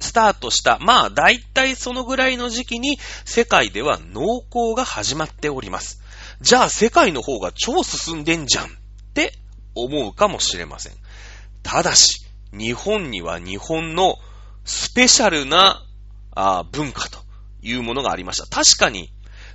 [0.00, 6.00] スタートした、まあ、大体そのぐらいの時期に、世界では農耕が始まっております。
[6.40, 8.68] じゃあ、世界の方が超進んでんじゃんっ
[9.14, 9.34] て
[9.74, 10.92] 思うかもしれません。
[11.62, 14.16] ただし、日本には日本の
[14.64, 15.82] スペシャルな
[16.72, 17.18] 文化と
[17.62, 18.46] いうものがありました。
[18.46, 19.10] 確かに、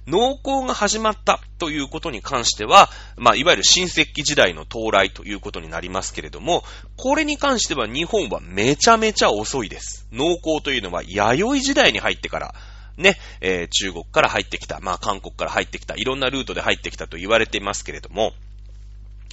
[0.07, 6.63] 農耕が始まったということに関しては、まあ、いわゆる新石器時代の到来ということになりますけれども、
[6.95, 10.07] これに関しては日本はめちゃめちゃ遅いです。
[10.13, 12.55] 農耕というのは弥生時代に入ってから、
[12.95, 18.32] ね、えー、中国から入ってきた、まあ、韓国から入ってきた、いろんなルートで入ってきたと言われていますけれども、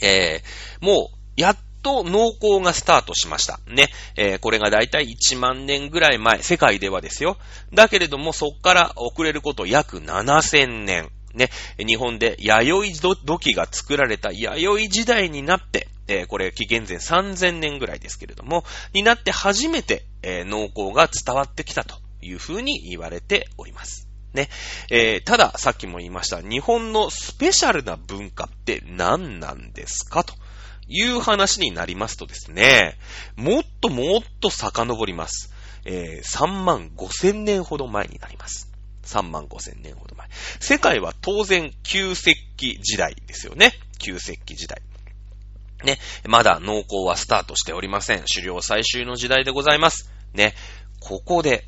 [0.02, 3.60] えー、もう、やっと農耕がスタートしました。
[3.68, 3.88] ね。
[4.16, 7.36] えー、これがだいたい1万年ぐらい前、世界ではですよ。
[7.72, 11.10] だけれども、そっから遅れること約7000年。
[11.34, 11.50] ね。
[11.78, 24.03] 日本で弥生土器が作られた弥生時代になって、えー、これ紀元前3000年ぐらいですけれども、になって初めて、えー、農耕が伝わってきたというふうに言われております。
[24.34, 24.48] ね。
[24.90, 30.24] えー、ただ、さっきも言いました、日本のスペシャルな文化って何なんですか？
[30.24, 30.34] と
[30.88, 32.98] いう話になりますとですね、
[33.36, 35.52] もっともっと遡ります。
[35.86, 38.70] えー、3万5千年ほど前になります。
[39.04, 40.28] 3万5千年ほど前。
[40.60, 43.72] 世界は当然旧石器時代ですよね。
[43.98, 44.80] 旧石器時代。
[45.84, 45.98] ね。
[46.26, 48.24] まだ農耕はスタートしておりません。
[48.34, 50.10] 狩猟最終の時代でございます。
[50.32, 50.54] ね。
[51.00, 51.66] ここで、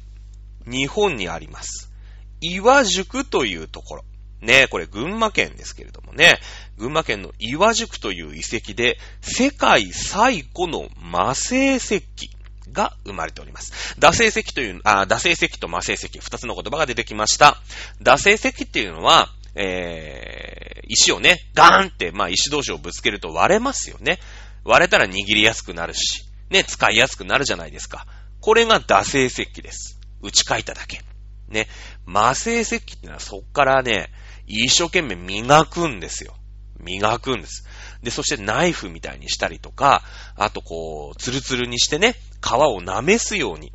[0.67, 1.93] 日本にあります。
[2.41, 4.05] 岩宿というところ。
[4.41, 6.39] ね、これ群馬県ですけれどもね、
[6.77, 12.31] 群馬県の岩宿という遺跡で、世界最古の魔性石器
[12.73, 13.97] が生まれております。
[13.99, 17.61] 惰性石という、あ、惰性石と魔性石、二つの言葉が出てきました。
[18.03, 24.19] 惰性石っていうのは、えー、石をね、ガーンって、まあ石同士をぶつけると割れますよね。
[24.65, 28.07] 割れたら握りやすくなるし、ね、使いやすくなるじゃないですか。
[28.41, 29.99] これが惰性石器です。
[30.23, 31.01] 打ち書いただけ。
[31.49, 31.69] ね、
[32.05, 34.11] 魔性石器ってのはそっからね、
[34.47, 36.35] 一生懸命磨くんですよ。
[36.81, 37.67] 磨くんです。
[38.03, 40.03] で、そしてナイフみたいにしたりとか、
[40.37, 43.73] あとこう、ツルツルにしてね、皮を舐めすように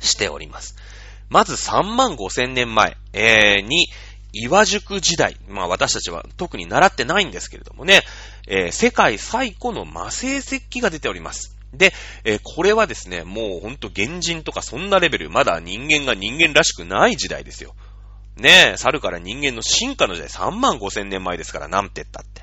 [0.00, 0.76] しております。
[1.28, 3.88] まず3万5千年前、えー、に、
[4.32, 5.36] 岩宿時代。
[5.46, 8.02] まあ私たちは特に習ってないんですけれどもね、
[8.48, 11.56] えー、世界最古の魔性石器が出ております。
[11.72, 11.92] で、
[12.24, 17.74] えー、これはですね、もうほんと原人とかそんなレベル、まだ人間が人間らしくない時代ですよ。
[18.36, 22.42] ねえ、猿から人間の進化の時代3万5千年前ですから、なんてったって。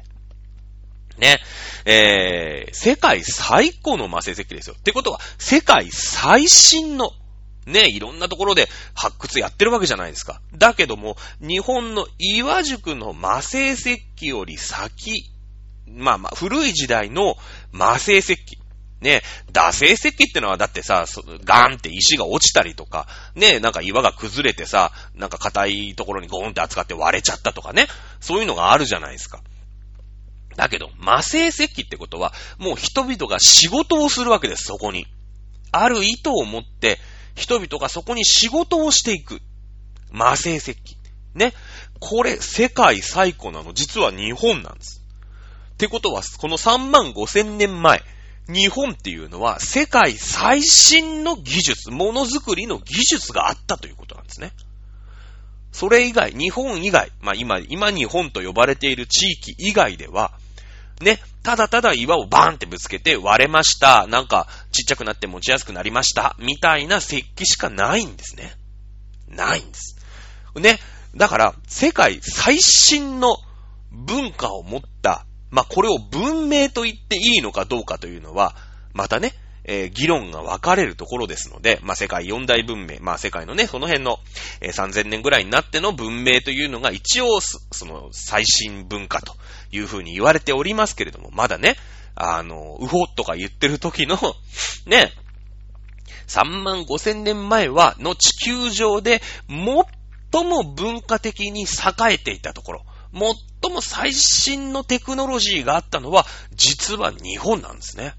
[1.19, 1.39] ね。
[1.85, 4.75] えー、世界最古の魔性石器ですよ。
[4.77, 7.11] ってことは、世界最新の、
[7.65, 10.41] ね、いろんなところで発掘やってるわけじゃないですか。
[10.53, 15.31] だけども、日本の岩宿の魔性石器より先、
[15.87, 17.35] まあまあ、古い時代の
[17.71, 18.58] 魔性石器。
[19.01, 19.21] ね、
[19.53, 21.05] 惰性石器ってのはだってさ、
[21.43, 27.87] ガーンって石が落ちたりとか、ね、なんか岩が崩れてさ、なんか硬いところにゴーンって扱って割れちゃったとかね、
[28.19, 29.41] そういうのがあるじゃないですか。
[30.57, 35.07] だけど、魔性石器ってことは、もう人々が仕事をするわけです、そこに。
[35.71, 36.99] ある意図を持って、
[37.35, 39.41] 人々がそこに仕事をしていく。
[40.11, 40.97] 魔性石器。
[41.33, 41.53] ね。
[41.99, 45.01] これ、世界最古なの、実は日本なんです。
[45.73, 48.03] ってことは、この3万5千年前、
[48.49, 54.51] 日本っていうのは世界最新の技術、ものづくりの技術があったということなんですね。
[55.71, 60.31] それ以外、日本以外、まあ今、今日本と呼ばれている地域以外では、
[60.99, 64.07] ね、ただただ岩をバーンってぶつけて割れました。
[64.07, 66.35] なんかちっちゃくなって持ちやすくなりました。
[66.39, 68.53] みたいな石器しかないんですね。
[69.29, 69.95] ないんです。
[70.55, 70.79] ね。
[71.15, 73.37] だから、世界最新の
[73.91, 78.55] 文化を持ったまあ、これを文明と言っていいのかどうかというのは、
[78.93, 79.33] またね、
[79.63, 84.17] えー、議論が分かれるところですので、まあ、世界四大文明、まあ、世界のね、その辺の、
[84.61, 89.35] えー、3000年ぐらいになっての文明というのが一応、その、最新文化と
[89.71, 91.75] いうふうに言われておりますけれども、まだね、
[92.15, 94.17] あの、ウホとか言ってる時の、
[94.87, 95.13] ね、
[96.27, 108.13] 3万5千年前は、の地球上で最も文化的に栄えていたところ、最も最新のテクノロジーがあったのは、実は日本なんですね。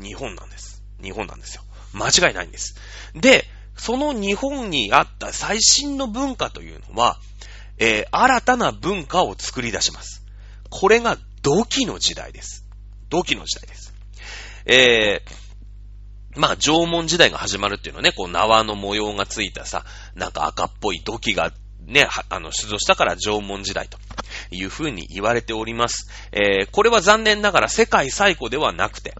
[0.00, 0.82] 日本なんです。
[1.02, 1.62] 日本なんですよ。
[1.92, 2.76] 間違いないんです。
[3.14, 3.44] で、
[3.76, 7.18] その日本にあった最新の文化というのは、
[7.78, 10.22] えー、新たな文化を作り出します。
[10.68, 12.66] これが土器の時代です。
[13.08, 13.94] 土器の時代です。
[14.66, 19.84] えー、まあ、縄文時代が始まるっていうのはね、こう縄の模様がついたさ、
[20.14, 21.50] なんか赤っぽい土器が
[21.86, 23.98] ね、あの、出土したから縄文時代と
[24.50, 26.08] いうふうに言われております。
[26.32, 29.14] えー、これは残念ながら世界最古ではなくて、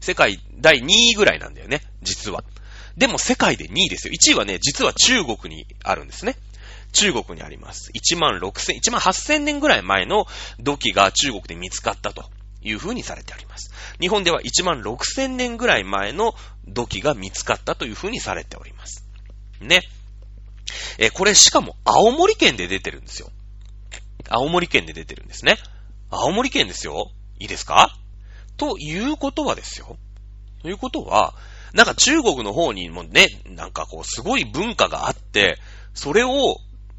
[0.00, 2.44] 世界第2位ぐらいなんだよね、実は。
[2.96, 4.14] でも世界で2位ですよ。
[4.14, 6.36] 1位はね、実は中国にあるんですね。
[6.92, 7.90] 中国にあります。
[7.92, 10.26] 1万6000、1万8000年ぐらい前の
[10.60, 12.24] 土器が中国で見つかったと
[12.60, 13.72] いう風にされております。
[14.00, 16.34] 日本では1万6000年ぐらい前の
[16.68, 19.06] 土器が見つかったという風にされております。
[19.60, 19.82] ね。
[20.98, 23.30] えこれしかも青森県で出てるんですよ。
[24.28, 25.56] 青森県で出てるんですね。
[26.10, 27.10] 青森県ですよ。
[27.38, 27.96] いいですか？
[28.56, 29.96] ということはですよ。
[30.62, 31.34] ということは、
[31.74, 35.58] なんか中国の方にもね、なんかこうすごい文化があって、
[35.94, 36.58] それを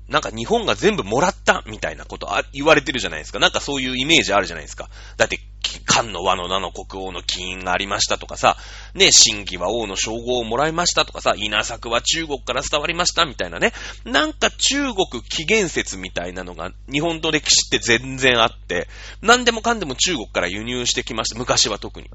[0.09, 3.39] なんか日本が全部もらったみたいなことあ言われてるじゃないですか。
[3.39, 4.89] なんかそういうイメージあるじゃないですか。
[5.15, 5.39] だって、
[5.81, 8.57] 漢の和の名の国王の起因がありましたとかさ、
[8.93, 13.73] ね、真偽は王の称号をもらいましたとかさ、稲作は中国から伝わりましたみたいなね。
[14.05, 18.87] なんか中国起源説みたいなのが日本の歴史って全然あって、
[19.21, 21.39] 何でもかんでも中国から輸入してきました。
[21.39, 22.09] 昔は特に。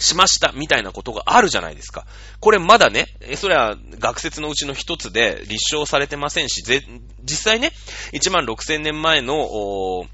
[0.00, 2.06] しました、みたいなことがあるじゃないですか。
[2.40, 3.06] これまだね、
[3.36, 6.62] それは学説のうちの一つで立証されてませんし、
[7.22, 7.72] 実際ね、
[8.12, 10.06] 1万6000年前の、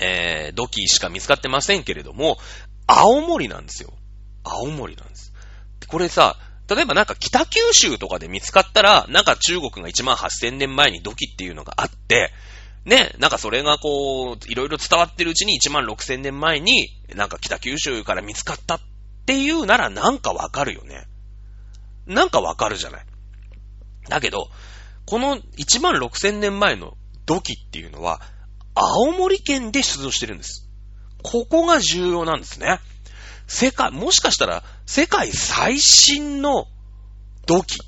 [0.00, 2.38] えー、土器しか見つかってませんけれども、
[2.86, 3.92] 青森なんですよ。
[4.44, 5.32] 青森なんです。
[5.88, 6.36] これさ、
[6.68, 12.32] 例えばなんか北九州とかで見つかったら、なんか中国が1万8000年前に土器っていうのがあって、
[12.84, 18.80] ね、なんかそれがこう、いろいろ伝わってるうちに1万6000年前に、なんか北九州から見つかったっ
[19.26, 21.06] ていうならなんかわかるよね。
[22.06, 23.06] なんかわかるじゃない。
[24.08, 24.48] だけど、
[25.04, 28.20] この1万6000年前の土器っていうのは、
[28.76, 30.68] 青森県で出土してるんです。
[31.22, 32.78] ここが重要なんですね。
[33.46, 36.66] 世界、もしかしたら世界最新の
[37.46, 37.78] 土器。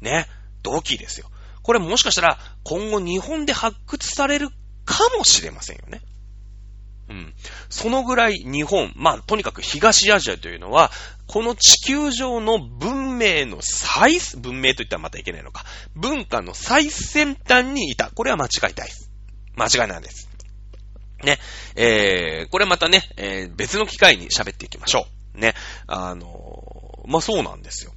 [0.00, 0.26] ね。
[0.62, 1.28] 土器ですよ。
[1.62, 4.48] これもしかしたら今後日本で発掘される
[4.84, 6.00] かもしれませんよね。
[7.08, 7.34] うん。
[7.68, 10.90] そのぐらい日本、まあ、とにかく東アジアというのは、
[11.26, 15.64] この地球上の文明の最、文明と言ったらまたいけないのか。
[15.94, 18.10] 文化の最先端にいた。
[18.10, 19.01] これは間違いないです。
[19.56, 20.28] 間違いないです。
[21.22, 21.38] ね。
[21.76, 25.38] えー、これまたね、えー、別の機会に喋っていきましょう。
[25.38, 25.54] ね。
[25.86, 27.92] あのー、まあ、そうなんですよ。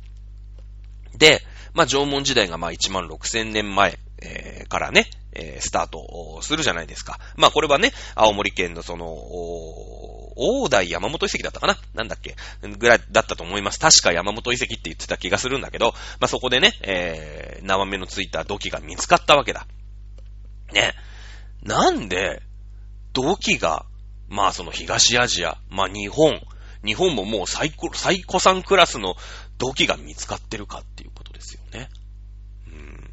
[1.18, 1.41] で、
[1.74, 7.20] まあ、縄文時代がま1万6000年前、えー、からね、えー、スタートするじゃないですか。
[7.36, 9.06] まあこれはね、青森県のその、
[10.38, 12.36] 大台山本遺跡だったかななんだっけ？
[12.78, 13.80] ぐらいだったと思います。
[13.80, 19.68] 確か山本遺跡って言ってた気がするんだけど、まあそこでね、えー、縄目のついた土器が見つかったわけだ。
[20.74, 20.93] ね。
[21.66, 22.43] なんで、
[23.11, 23.86] 土器が、
[24.30, 26.39] まあその東アジア、まあ日本、
[26.86, 29.16] 日本ももう最古、最古産クラスの
[29.57, 31.89] 土器が見つかってるかっていうことですよね。
[32.68, 33.11] うん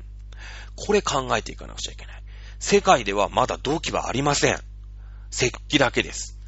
[0.76, 2.22] これ考えていかなくちゃいけない。
[2.58, 4.60] 世界ではまだ銅器はありません。
[5.30, 6.38] 石器だけです。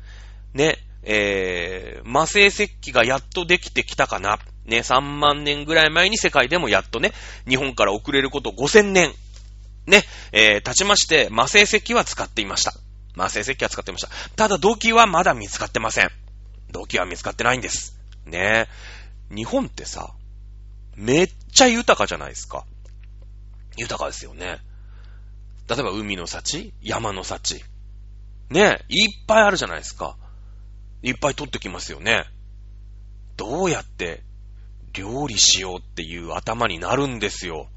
[0.52, 4.38] ね、えー、魔性石器がやっとできてきたかな。
[4.66, 7.12] ね、3万年ぐらい前に世界でもやっとね、
[7.48, 9.14] 日本から遅れること5000年。
[9.86, 12.74] ね、えー、経ちまして、魔性石は使っていました。
[13.14, 14.08] 魔性石は使っていました。
[14.36, 16.10] ただ、銅器はまだ見つかってません。
[16.70, 17.96] 銅器は見つかってないんです。
[18.26, 18.66] ね
[19.30, 20.14] 日本ってさ、
[20.96, 22.64] めっちゃ豊かじゃないですか。
[23.76, 24.58] 豊かですよね。
[25.68, 27.62] 例えば海の幸山の幸。
[28.50, 30.16] ね、いっぱいあるじゃないですか。
[31.02, 32.24] いっぱい取ってきますよね。
[33.36, 34.22] どうやって
[34.92, 37.68] 料理しようっていう頭になるんですよ。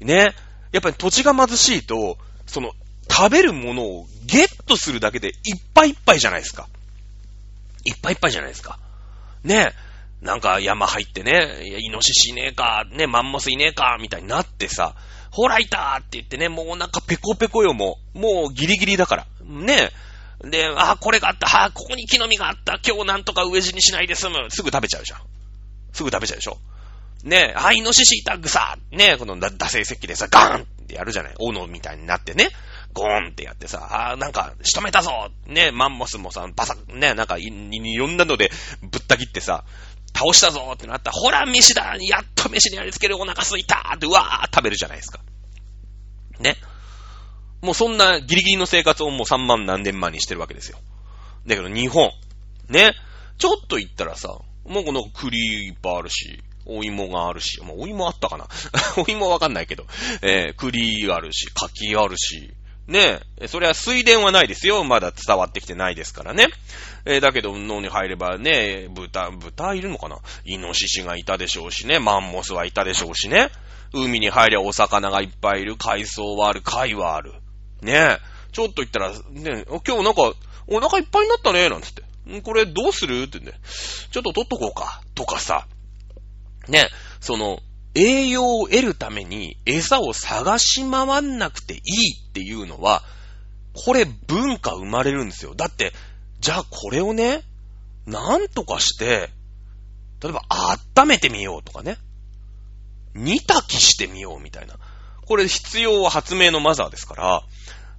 [0.00, 0.34] ね。
[0.72, 2.72] やっぱり土地が貧しいと、その、
[3.10, 5.34] 食べるものをゲットするだけでいっ
[5.74, 6.68] ぱいいっぱいじゃないですか。
[7.84, 8.78] いっぱいいっぱいじゃないですか。
[9.42, 9.90] ねえ。
[10.24, 14.94] なんか山入ってね、いやイノシシいねえか、ね、マンモスいねえか、みたいになってさ、
[15.30, 18.18] ほらいたって言ってね、もうなんかペコペコよ、もう。
[18.18, 19.26] もうギリギリだから。
[19.44, 19.90] ね
[20.44, 20.48] え。
[20.50, 24.50] で、あ、これがあった、あ、ここに木の実があった、今日なんとか植え死にしないで済む。
[24.50, 25.20] すぐ食べちゃうじゃん。
[25.92, 26.58] すぐ食べちゃうでしょ。
[27.24, 31.34] ね、あ、イノシシいた、ぐさね、この打製石器でさ、ガーンってやるじゃない。
[31.38, 32.48] 斧みたいになってね。
[32.92, 38.50] ゴーンってやってさ、あなんか、仕留めたぞね、マンモスもさ、バサね、なんかい、いろんなので
[38.82, 39.64] ぶった切ってさ、
[40.14, 45.20] 倒したぞってなったら、ほら、飯だやっと飯にやりつけるお腹すいたって、うわー食べるじゃないですか。
[46.40, 46.56] ね。
[47.62, 50.78] もうそんなギリギリの生活をもう3万何年前にしてるわけですよ。
[51.46, 52.10] だけど日本、
[52.68, 52.94] ね。
[53.38, 58.46] ちょっと言ったらさ、もうこの栗いっぱいあるし、お芋があるし、まあ、お芋あったかな？
[58.96, 59.86] お芋わかんないけど、
[60.22, 62.52] えー、栗あるし、柿あるし、
[62.86, 64.82] ねえ、それは水田はないですよ。
[64.82, 66.48] まだ伝わってきてないですからね。
[67.04, 70.18] えー、だけど、脳に入ればね、豚、豚いるのかな？
[70.44, 73.50] イノシシがいたでしょうしね、マンモスはいたでしょうしね。
[73.92, 77.32] 海に入りゃお魚がいっぱいいる、海藻はある、貝はある。
[77.82, 78.18] ねえ、
[78.52, 80.32] ちょっと言ったら、ね、今日なんか、
[80.66, 82.02] お腹いっぱいになったね、なんつって。
[82.42, 83.22] これどうする？
[83.22, 83.52] ってね。
[84.10, 85.00] ちょっと取っとこうか。
[85.14, 85.66] とかさ。
[86.68, 86.88] ね、
[87.20, 87.60] その、
[87.94, 91.80] 栄養を得るために餌を探し回んなくていい
[92.28, 93.02] っていうのは、
[93.72, 95.54] これ文化生まれるんですよ。
[95.54, 95.92] だって、
[96.40, 97.42] じゃあこれをね、
[98.06, 99.30] なんとかして、
[100.22, 100.42] 例えば
[100.96, 101.96] 温めてみようとかね。
[103.14, 104.76] 煮炊きしてみようみたいな。
[105.26, 107.42] これ必要は発明のマザーですから、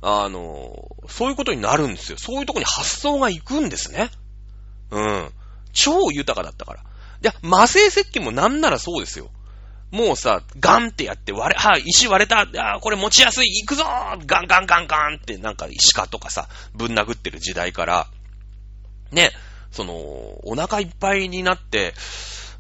[0.01, 2.17] あの、そういうことになるんですよ。
[2.17, 4.09] そういうとこに発想が行くんですね。
[4.89, 5.31] うん。
[5.73, 6.83] 超豊かだったから。
[7.21, 9.29] いや、魔性石器もなんならそうですよ。
[9.91, 13.83] もうさ、ガンってやって割れ、は石割れた、あこれ持ちやすい、行くぞ
[14.25, 18.07] ガンガンガンガンってなんか石化とかさ、ぶん殴ってる時代から、
[19.11, 19.31] ね、
[19.71, 21.93] その、お腹いっぱいになって、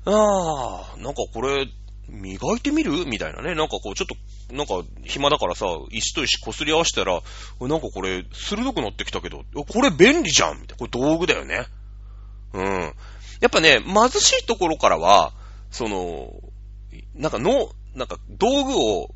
[0.05, 1.67] ああ、なんかこれ、
[2.09, 3.05] 磨いてみる？
[3.05, 3.55] みたいなね。
[3.55, 7.21] なんかこう、ちょっと、なんか、暇だからさ、石と石擦り合わせたら、
[7.61, 10.85] なんかこれ、鋭くなってきたけど、これ便利じゃんみたいな。
[10.85, 11.67] これ道具だよね。
[12.53, 12.93] うん。
[13.41, 15.33] やっぱね、貧しいところからは、
[15.71, 16.31] その、
[17.15, 19.09] なんかの、なんか道具を、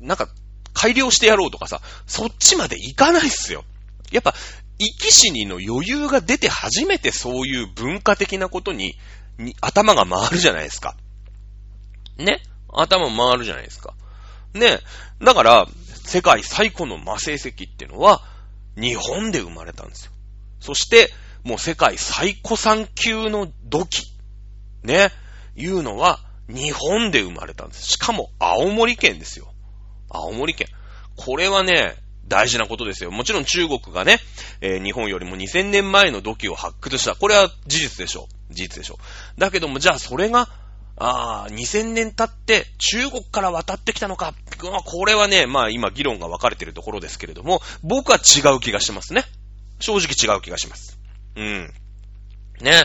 [0.00, 0.28] なんか
[0.74, 3.64] 改良してやろうとかさ、そっちまでいかないっすよ。
[4.10, 4.34] やっぱ、
[4.78, 8.96] 生き死にの余裕が出て初めてそういう文化的なことに、
[9.38, 10.96] に頭が回るじゃないですか。
[12.18, 12.42] ね？
[12.72, 13.94] 頭回るじゃないですか。
[14.52, 14.80] ね？
[15.22, 15.66] だから、
[16.04, 18.22] 世界最古の魔成石っていうのは、
[18.76, 20.12] 日本で生まれたんですよ。
[20.60, 21.12] そして、
[21.44, 24.12] もう世界最古産級の土器、
[24.82, 25.10] ね、
[25.56, 27.86] いうのは、日本で生まれたんです。
[27.86, 29.52] しかも、青森県ですよ。
[30.10, 30.68] 青森県。
[31.16, 33.10] これはね、大事なことですよ。
[33.10, 34.18] もちろん中国がね、
[34.60, 37.14] えー、日本よりも2000年前の土器を発掘した。
[37.14, 38.54] これは事実でしょう。
[38.54, 38.98] 事実でしょ
[39.36, 39.40] う。
[39.40, 40.48] だけども、じゃあそれが
[40.96, 44.34] ああ、2000年経って中国から渡ってきたのか。
[44.84, 49.24] これはね、まあ今議論が分かれてるところですけれども、僕は違う気がしますね。
[49.80, 50.93] 正直違う気がします。
[51.36, 51.72] うん。
[52.60, 52.84] ね。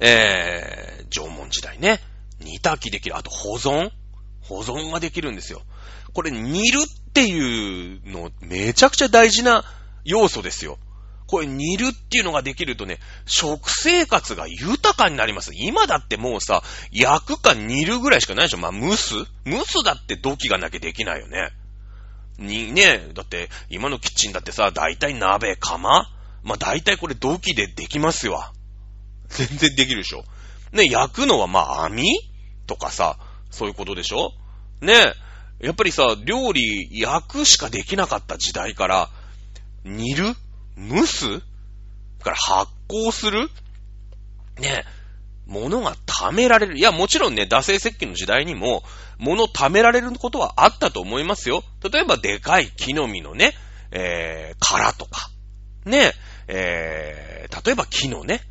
[0.00, 2.00] えー、縄文時代ね。
[2.40, 3.16] 煮炊きできる。
[3.16, 3.90] あと保存
[4.40, 5.62] 保存ができるんですよ。
[6.14, 9.64] これ煮るっていうのめちゃくちゃ大事な
[10.04, 10.78] 要素ですよ。
[11.26, 15.52] これ煮るっていうのができるとね、食生活が豊かになります。
[15.54, 18.58] 今だってもうさ、焼くか煮るぐらいしかないでしょ。
[18.58, 19.14] まあ、蒸す？
[19.46, 21.50] 蒸すだって土器がなきゃできないよね。
[22.38, 26.10] に、ね、だって今のキッチンだってさ、大体鍋、釜？
[26.42, 28.52] まあ、大体これ土器でできますよ。
[29.28, 30.24] 全然できるでしょ。
[30.72, 32.04] ね、焼くのはまあ、網？
[32.66, 33.18] とかさ、
[33.50, 34.32] そういうことでしょ
[34.80, 34.94] ね、
[35.60, 39.10] やっぱりさ、料理焼くしかできなかった時代から、
[39.84, 40.34] 煮る？
[40.76, 41.40] 蒸す？
[42.22, 43.48] から発酵する？
[44.58, 44.84] ね、
[45.46, 46.78] 物が貯められる？
[46.78, 48.82] いや、もちろんね、惰性石器の時代にも、
[49.18, 51.62] 物貯められることはあったと思いますよ。
[51.82, 53.54] 例えば、でかい木の実のね、
[53.90, 55.28] えー、殻とか、
[55.84, 56.12] ね、
[56.52, 58.42] えー、例えば木のね、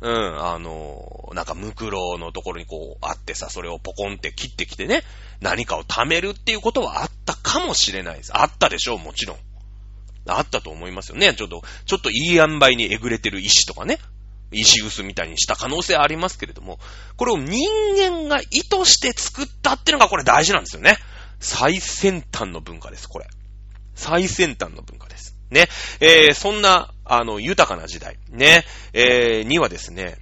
[0.00, 5.02] うん、あの、なんか、ムクロのところにこう、あってさ、それをポコンって切ってきてね、
[5.40, 8.32] 何かを貯めるっていうことはあったかもしれないです。
[8.34, 9.36] あったでしょう、もちろん。
[10.26, 11.32] あったと思いますよね。
[11.34, 13.98] ちょっと、ちょっといい塩梅にえぐれてる石とかね。
[14.50, 16.78] 石臼みたいにした可能性ありますけれども、
[17.16, 20.98] これを人間が意図して作ったっていうのがこれ大事なんですよね。
[21.40, 23.26] 最先端の文化です、これ。
[23.94, 25.33] 最先端の文化です。
[25.50, 25.68] ね。
[26.00, 30.18] えー、そんな、あの、豊かな時代、ね、えー、にはですね、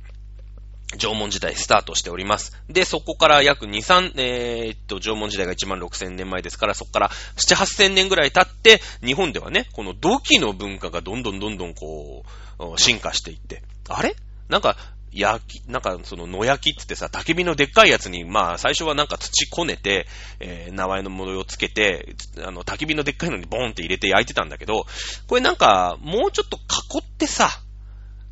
[0.98, 2.52] 縄文時代スタートしております。
[2.68, 12.24] で、そこから約2、3、えー、っと、縄文時代が1万6千年前ですから、そこから7、8千年ぐらい経って、日本ではね、この土器の文化がどんどんどんどんこ
[12.58, 14.14] う、進化していって、あれ？
[14.48, 14.76] なんか、
[15.12, 20.06] 焼き、なんかその野焼きってってさ、焚き火のでっかいやつに、まあ最初はなんか土こねて、
[20.40, 24.86] えー、名前の模様をつけて、あの、焚き火のでっかいのにボーンって入れて焼いてたんだけど、
[25.26, 27.50] これなんか、もうちょっと囲ってさ、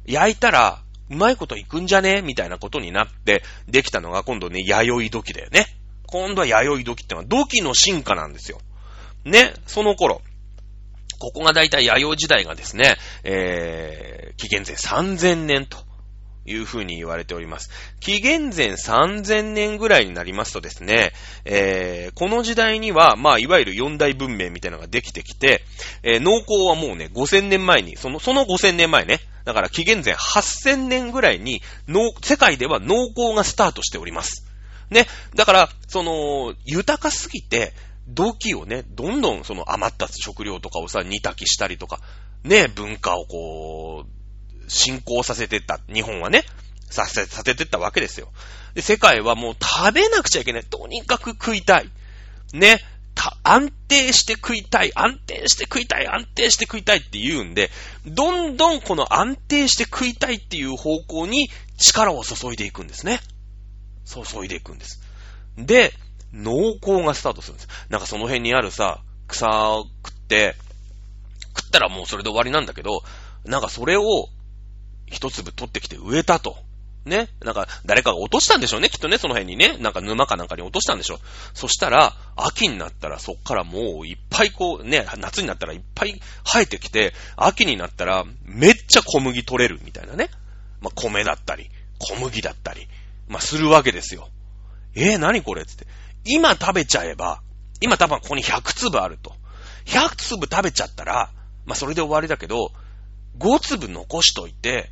[0.06, 2.22] 焼いたら、うまいこといくんじゃね？
[2.22, 5.66] みたいなことになって、できたのが今度ね、弥生土器だよね。
[6.06, 8.60] 今度は弥生土器ってのは土器の進化なんですよ。
[9.24, 10.22] ね、その頃。
[11.18, 15.76] ここがだいたい弥生時代がですね、えー、紀元前3000年と
[16.46, 17.70] いうふうに言われております。
[18.00, 21.12] 紀元前3000年ぐらいになりますとですね、
[21.44, 25.62] えー、この時代には、まあ、いわゆる四大文明みたいなのができてきて、
[26.02, 34.46] えー、農耕はもうね、5000年前に、その、その5000年前ね、だから紀元前8000年ぐらいに、農、世界では農耕がスタートしております。
[34.90, 35.06] ね。
[35.34, 37.72] だから、その、豊かすぎて、
[38.08, 42.00] 土器をね、どんどんその余った食料とかをさ、煮炊きしたりとか、
[42.42, 44.19] ね、文化をこう、
[44.70, 46.44] 進行させてった、日本はね、
[46.88, 48.32] させ、させてったわけですよ。
[48.74, 50.64] で、世界はもう食べなくちゃいけない。
[50.64, 51.90] とにかく食いたい。
[52.52, 52.78] ね。
[53.14, 54.92] た、安定して食いたい。
[54.94, 56.06] 安定して食いたい。
[56.06, 57.70] 安定して食いたいって言うんで、
[58.06, 63.20] どんどんこの安定して食いたいっていう方向に力を注いでいくんですね。
[64.06, 65.00] 注いでいくんです。
[65.58, 65.92] で、
[66.32, 67.68] 濃厚がスタートするんです。
[67.88, 70.56] なんかその辺にあるさ、草食って、
[71.56, 73.02] 食ったらもうそれで終わりなんだけど、
[73.44, 74.28] なんかそれを
[75.10, 76.56] 一粒取ってきて植えたと。
[77.04, 77.28] ね。
[77.40, 79.76] なんか、誰かが落としたんでしょうね、きっとね、その辺にね。
[79.78, 81.18] なんか沼かなんかに落としたんでしょう。
[81.54, 90.30] そしたら、秋になったらそっからもういっぱいこう、ね、夏になったらいっぱい生えてきて、秋になったらめっちゃ小麦取れるみたいなね。
[90.80, 92.86] まあ、米だったり、小麦だったり、
[93.28, 94.28] まあ、するわけですよ。
[94.94, 95.86] えー、何これつって。
[96.24, 97.42] 今食べちゃえば、
[97.80, 99.34] 今多分ここに100粒あると。
[99.86, 101.32] 100粒食べちゃったら、
[101.64, 102.72] まあ、それで終わりだけど、
[103.38, 104.90] 5粒残しといて、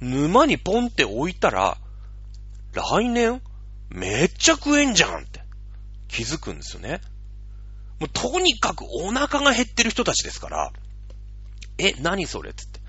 [0.00, 1.78] 沼にポンって置いたら、
[2.72, 3.42] 来年、
[3.90, 5.40] めっちゃ食えんじゃんって
[6.08, 7.00] 気づくんですよね。
[7.98, 10.72] もうとにかくお腹が減ってる人たちですから、
[11.78, 12.80] え、何それつって。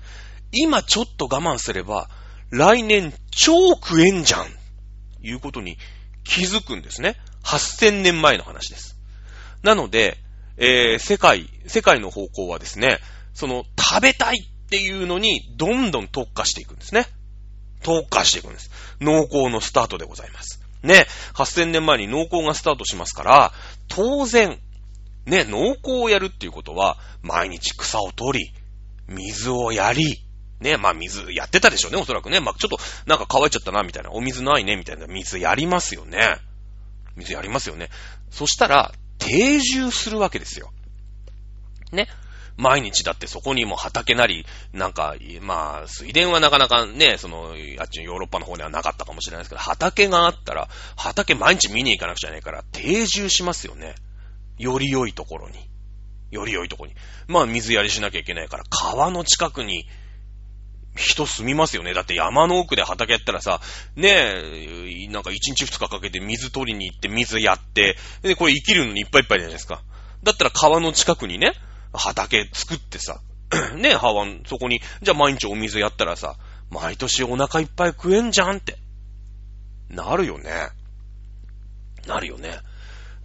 [0.52, 2.08] 今ちょっと我慢すれば、
[2.50, 4.46] 来年超食えんじゃん
[5.22, 5.78] いうことに
[6.24, 7.16] 気づくんですね。
[7.44, 8.96] 8000年前の話です。
[9.62, 10.18] なので、
[10.56, 12.98] えー、世界、世界の方向はですね、
[13.34, 17.06] その食べたいっていうのにどんどん特化していくんですね。
[17.82, 18.70] 特化していくんです。
[19.00, 20.60] 農耕のスタートでございます。
[20.84, 23.52] ね、8000年前に農耕がスタートしますから、
[23.88, 24.60] 当然、
[25.26, 28.52] ね、農耕をやるっていうことは、毎日草を取り、
[29.08, 30.24] 水をやり、
[30.60, 32.38] ね、まあ水やってたでしょうね、おそらくね。
[32.38, 34.12] まあちょっとなんか乾いちゃったな、みたいな。
[34.12, 35.08] お水ないね、みたいな。
[35.08, 36.36] 水やりますよね。
[37.16, 37.88] 水やりますよね。
[38.30, 40.70] そしたら、定住するわけですよ。
[41.90, 42.06] ね。
[42.60, 53.94] 毎日だってそこにも畑なり、なんか、まあ、水田はなかなかね、その、あっちのヨーロッパの方にはなかったかもしれないですけど、畑があったら、畑毎日見に行かなくちゃいけないから、定住しますよね。
[54.58, 55.70] より良いところに。
[56.30, 56.96] より良いところに。
[57.28, 59.88] まあ、水やりしなきゃいけないから、川の近くに、
[60.96, 61.94] 人住みますよね。
[61.94, 63.60] だって山の奥で畑やったらさ、
[63.96, 69.82] ねえ、なんか1日2日かけて水取りに行って水やって、で、これ生きるのにいっぱいいっぱいじゃないですか。
[70.22, 71.54] だったら川の近くにね、
[71.92, 73.20] 畑作ってさ、
[73.76, 76.36] ね、ハワン、そこに、じゃあ毎日お水やったらさ、
[76.70, 78.78] 毎年お腹いっぱい食えんじゃんって。
[79.88, 80.68] なるよね。
[82.06, 82.58] なるよね。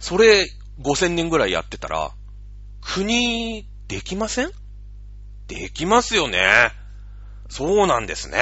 [0.00, 0.50] それ、
[0.82, 2.10] 5000年ぐらいやってたら、
[2.82, 4.50] 国、できません？
[5.46, 6.72] できますよね。
[7.48, 8.40] そうなんですね。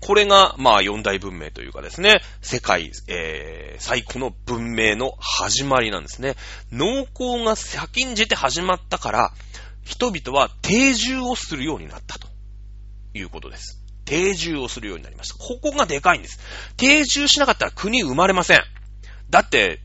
[0.00, 6.36] これが、まあ、四大文明というかですね、世界、えー、最古の文明の始まりなんですね。
[6.70, 9.32] 農耕が先んじて始まったから、
[9.84, 12.28] 人々は定住をするようになったと
[13.14, 13.80] いうことです。
[14.04, 15.34] 定住をするようになりました。
[15.38, 16.38] ここがでかいんです。
[16.76, 18.60] 定住しなかったら国生まれません。
[19.30, 19.80] だって、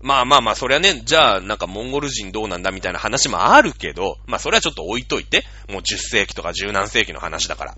[0.00, 7.76] まあまあまあ、そりゃね、じゃあ、なんかモンゴル人どうなんだみたいな話もあるけど、まあそれはちょっと置いといて、もう10世紀とか10何世紀の話だから。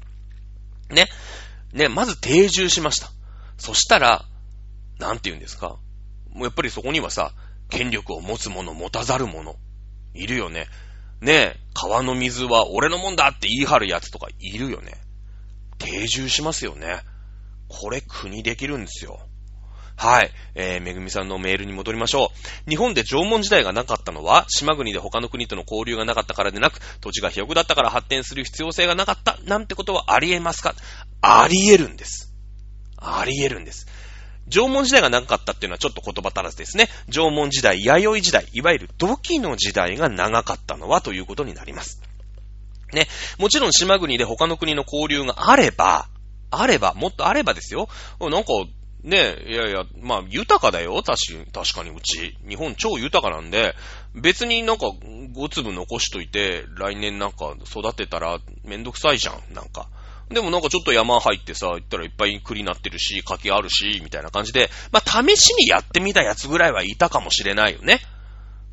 [0.90, 1.06] ね。
[1.72, 3.10] ね、まず定住しました。
[3.58, 4.24] そしたら、
[4.98, 5.76] なんて言うんですか？
[6.30, 7.32] もうやっぱりそこにはさ、
[7.68, 9.56] 権力を持つ者、持たざる者、
[10.14, 10.66] いるよね。
[11.24, 14.92] ね川の水は俺のもんだって言い張るやつとかいるよね。
[15.78, 17.00] 定住しますよね。
[17.68, 19.18] これ国できるんですよ。
[19.96, 20.30] はい。
[20.54, 22.32] えー、めぐみさんのメールに戻りましょ
[22.66, 22.70] う。
[22.70, 30.74] 日本で縄文時代がなかったのは、島国で他の国との交流がなかったからでなく、土地が広くだったから発展する必要性がなかった、なんてことはあり得ますか？
[31.20, 32.32] あり得るんです。
[32.96, 33.86] あり得るんです。
[34.48, 36.88] 縄文時代がなかったっていうのはちょっと言葉足らずですね。
[37.08, 42.00] 縄文時代、弥生時代、いわゆる土器の時代が長かったのはということになります。
[42.92, 43.08] ね。
[43.38, 46.08] もちろん島国で他の国の交流があれば、
[46.50, 47.88] あれば、もっとあればですよ。
[48.20, 48.52] なんか、
[49.02, 50.94] ね、いやいや、まあ、豊かだよ。
[51.02, 52.38] 確か確かにうち。
[52.48, 53.74] 日本超豊かなんで、
[54.14, 59.54] 別になんか5粒残しといて、来年なんか育てたらめんどくさいじゃん。
[59.54, 59.88] なんか。
[60.30, 68.00] でもなんかちょっと山入ってさ、行ったらいっぱい栗なってるし、柿あるし、みたいな感じで、まあ、試しにやってみたやつぐらいはいたかもしれないよね。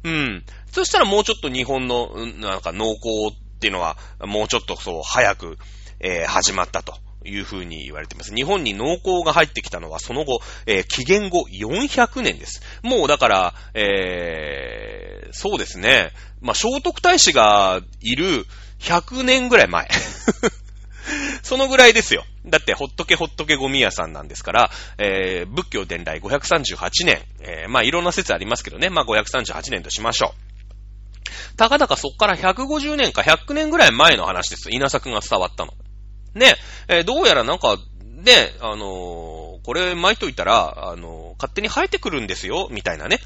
[0.04, 0.43] うん。
[0.72, 5.58] そしたらもうちょっと日本の、なんか農耕っていうのは、もうちょっとそう、早く、
[5.99, 8.34] えー、始まったというふうに言われてます。
[8.34, 12.62] 日本に農耕が入ってきたのはその後、えー、紀元後400年です。
[12.82, 16.12] もうだから、えー、そうですね。
[16.41, 18.45] まあ、聖徳太子がいる
[18.80, 19.88] 100年ぐらい前。
[21.43, 22.26] そのぐらいですよ。
[22.45, 31.58] だって、ほっとけほっとけゴミ屋さんなんですから、えー、仏教伝来538年、えー、まあ、いろんな説ありますけどね、まあ、538年としましょう。
[31.58, 34.70] たかだかそっから150年か100年ぐらい前の話です。
[34.72, 35.74] 稲作が伝わったの。
[36.34, 36.56] ね、
[36.88, 37.78] えー、どうやらなんか、
[38.24, 43.20] ね、あのー、これ巻いといたら、あのー、勝手に生えてくるんですよ、みたいなね。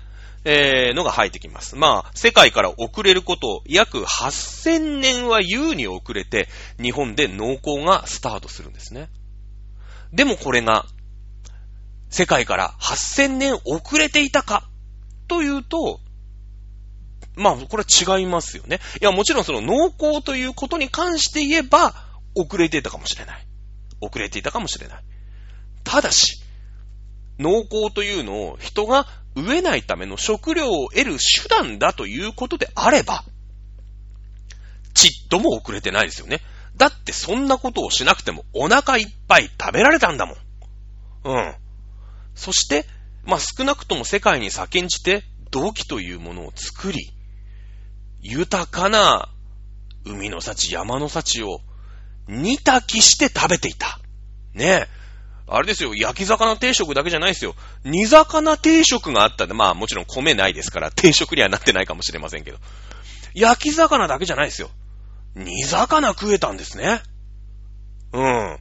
[0.45, 1.75] えー、のが生えてきます。
[1.75, 6.47] まあ、世界から遅れること、約8000年は優に遅れて、
[6.79, 9.09] 日本で農耕がスタートするんですね。
[10.13, 10.85] でもこれが、
[12.09, 14.69] 世界から8000年遅れていたか、
[15.27, 15.99] というと、
[17.35, 18.79] まあ、これは違いますよね。
[19.01, 21.95] いや、もちろんその農耕ということに関して言えば、
[22.35, 23.47] 遅れていたかもしれない。
[23.99, 25.03] 遅れていたかもしれない。
[25.83, 26.41] ただし、
[27.39, 33.23] 農耕というのを人が飢えないための食料を得る手段だということであれば、
[34.93, 36.41] ちっとも遅れてないですよね。
[36.77, 40.35] だってそんなことをしなくてもお腹いっぱい食べられたんだもん。
[41.25, 41.55] うん。
[42.33, 42.85] そして、
[43.23, 47.11] まあ、少なくとも世界に先んじて土器というものを作り、
[48.21, 49.29] 豊かな
[50.05, 51.61] 海の幸、山の幸を
[52.27, 53.99] 煮炊きして食べていた。
[54.53, 54.87] ねえ。
[55.47, 57.55] あれですよ、焼き魚定食だけじゃないですよ。
[57.83, 62.57] 煮魚定食があったんで、まあもちろん米ないですから、定食にはなってないかもしれませんけど。
[63.35, 64.69] 焼き魚だけじゃないですよ。
[65.35, 67.01] 煮魚食えたんですね。
[68.13, 68.57] うん。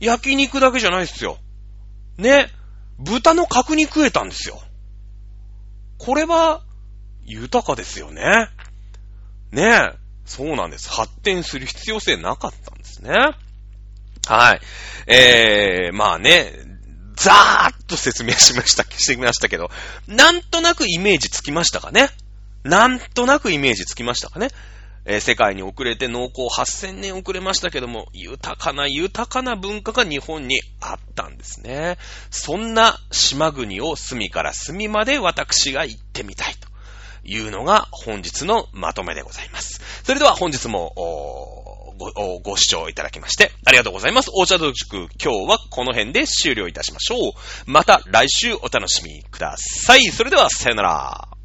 [0.00, 1.38] 焼肉だけじゃないですよ。
[2.18, 2.50] ね。
[2.98, 4.60] 豚の角煮食えたんですよ。
[5.98, 6.62] これは、
[7.24, 8.48] 豊かですよね。
[9.52, 9.92] ね
[10.24, 10.90] そうなんです。
[10.90, 13.14] 発展する必要性なかったんですね。
[14.28, 14.60] はい。
[15.06, 16.52] えー、まあね、
[17.16, 19.70] ざーっと説明しました、してみましたけど、
[20.06, 22.10] なんとなくイメージつきましたかね？
[22.62, 24.50] なんとなくイメージつきましたかね？
[25.06, 31.96] え、世界に遅れて農耕8000年遅れましたけども、豊かな豊かな文化が日本にあったんですね。
[32.30, 36.68] そんな島国を隅から隅まで私が行ってみたいと
[37.24, 39.80] いうのが本日のまとめでございます。
[40.04, 41.57] それでは本日も、
[41.98, 44.30] ご、ご視聴いただきまして、ありがとうございます。
[44.32, 47.32] お茶道塾、今日はこの辺で終了いたしましょう。
[47.66, 50.04] また来週お楽しみください。
[50.04, 51.37] それでは、さよなら。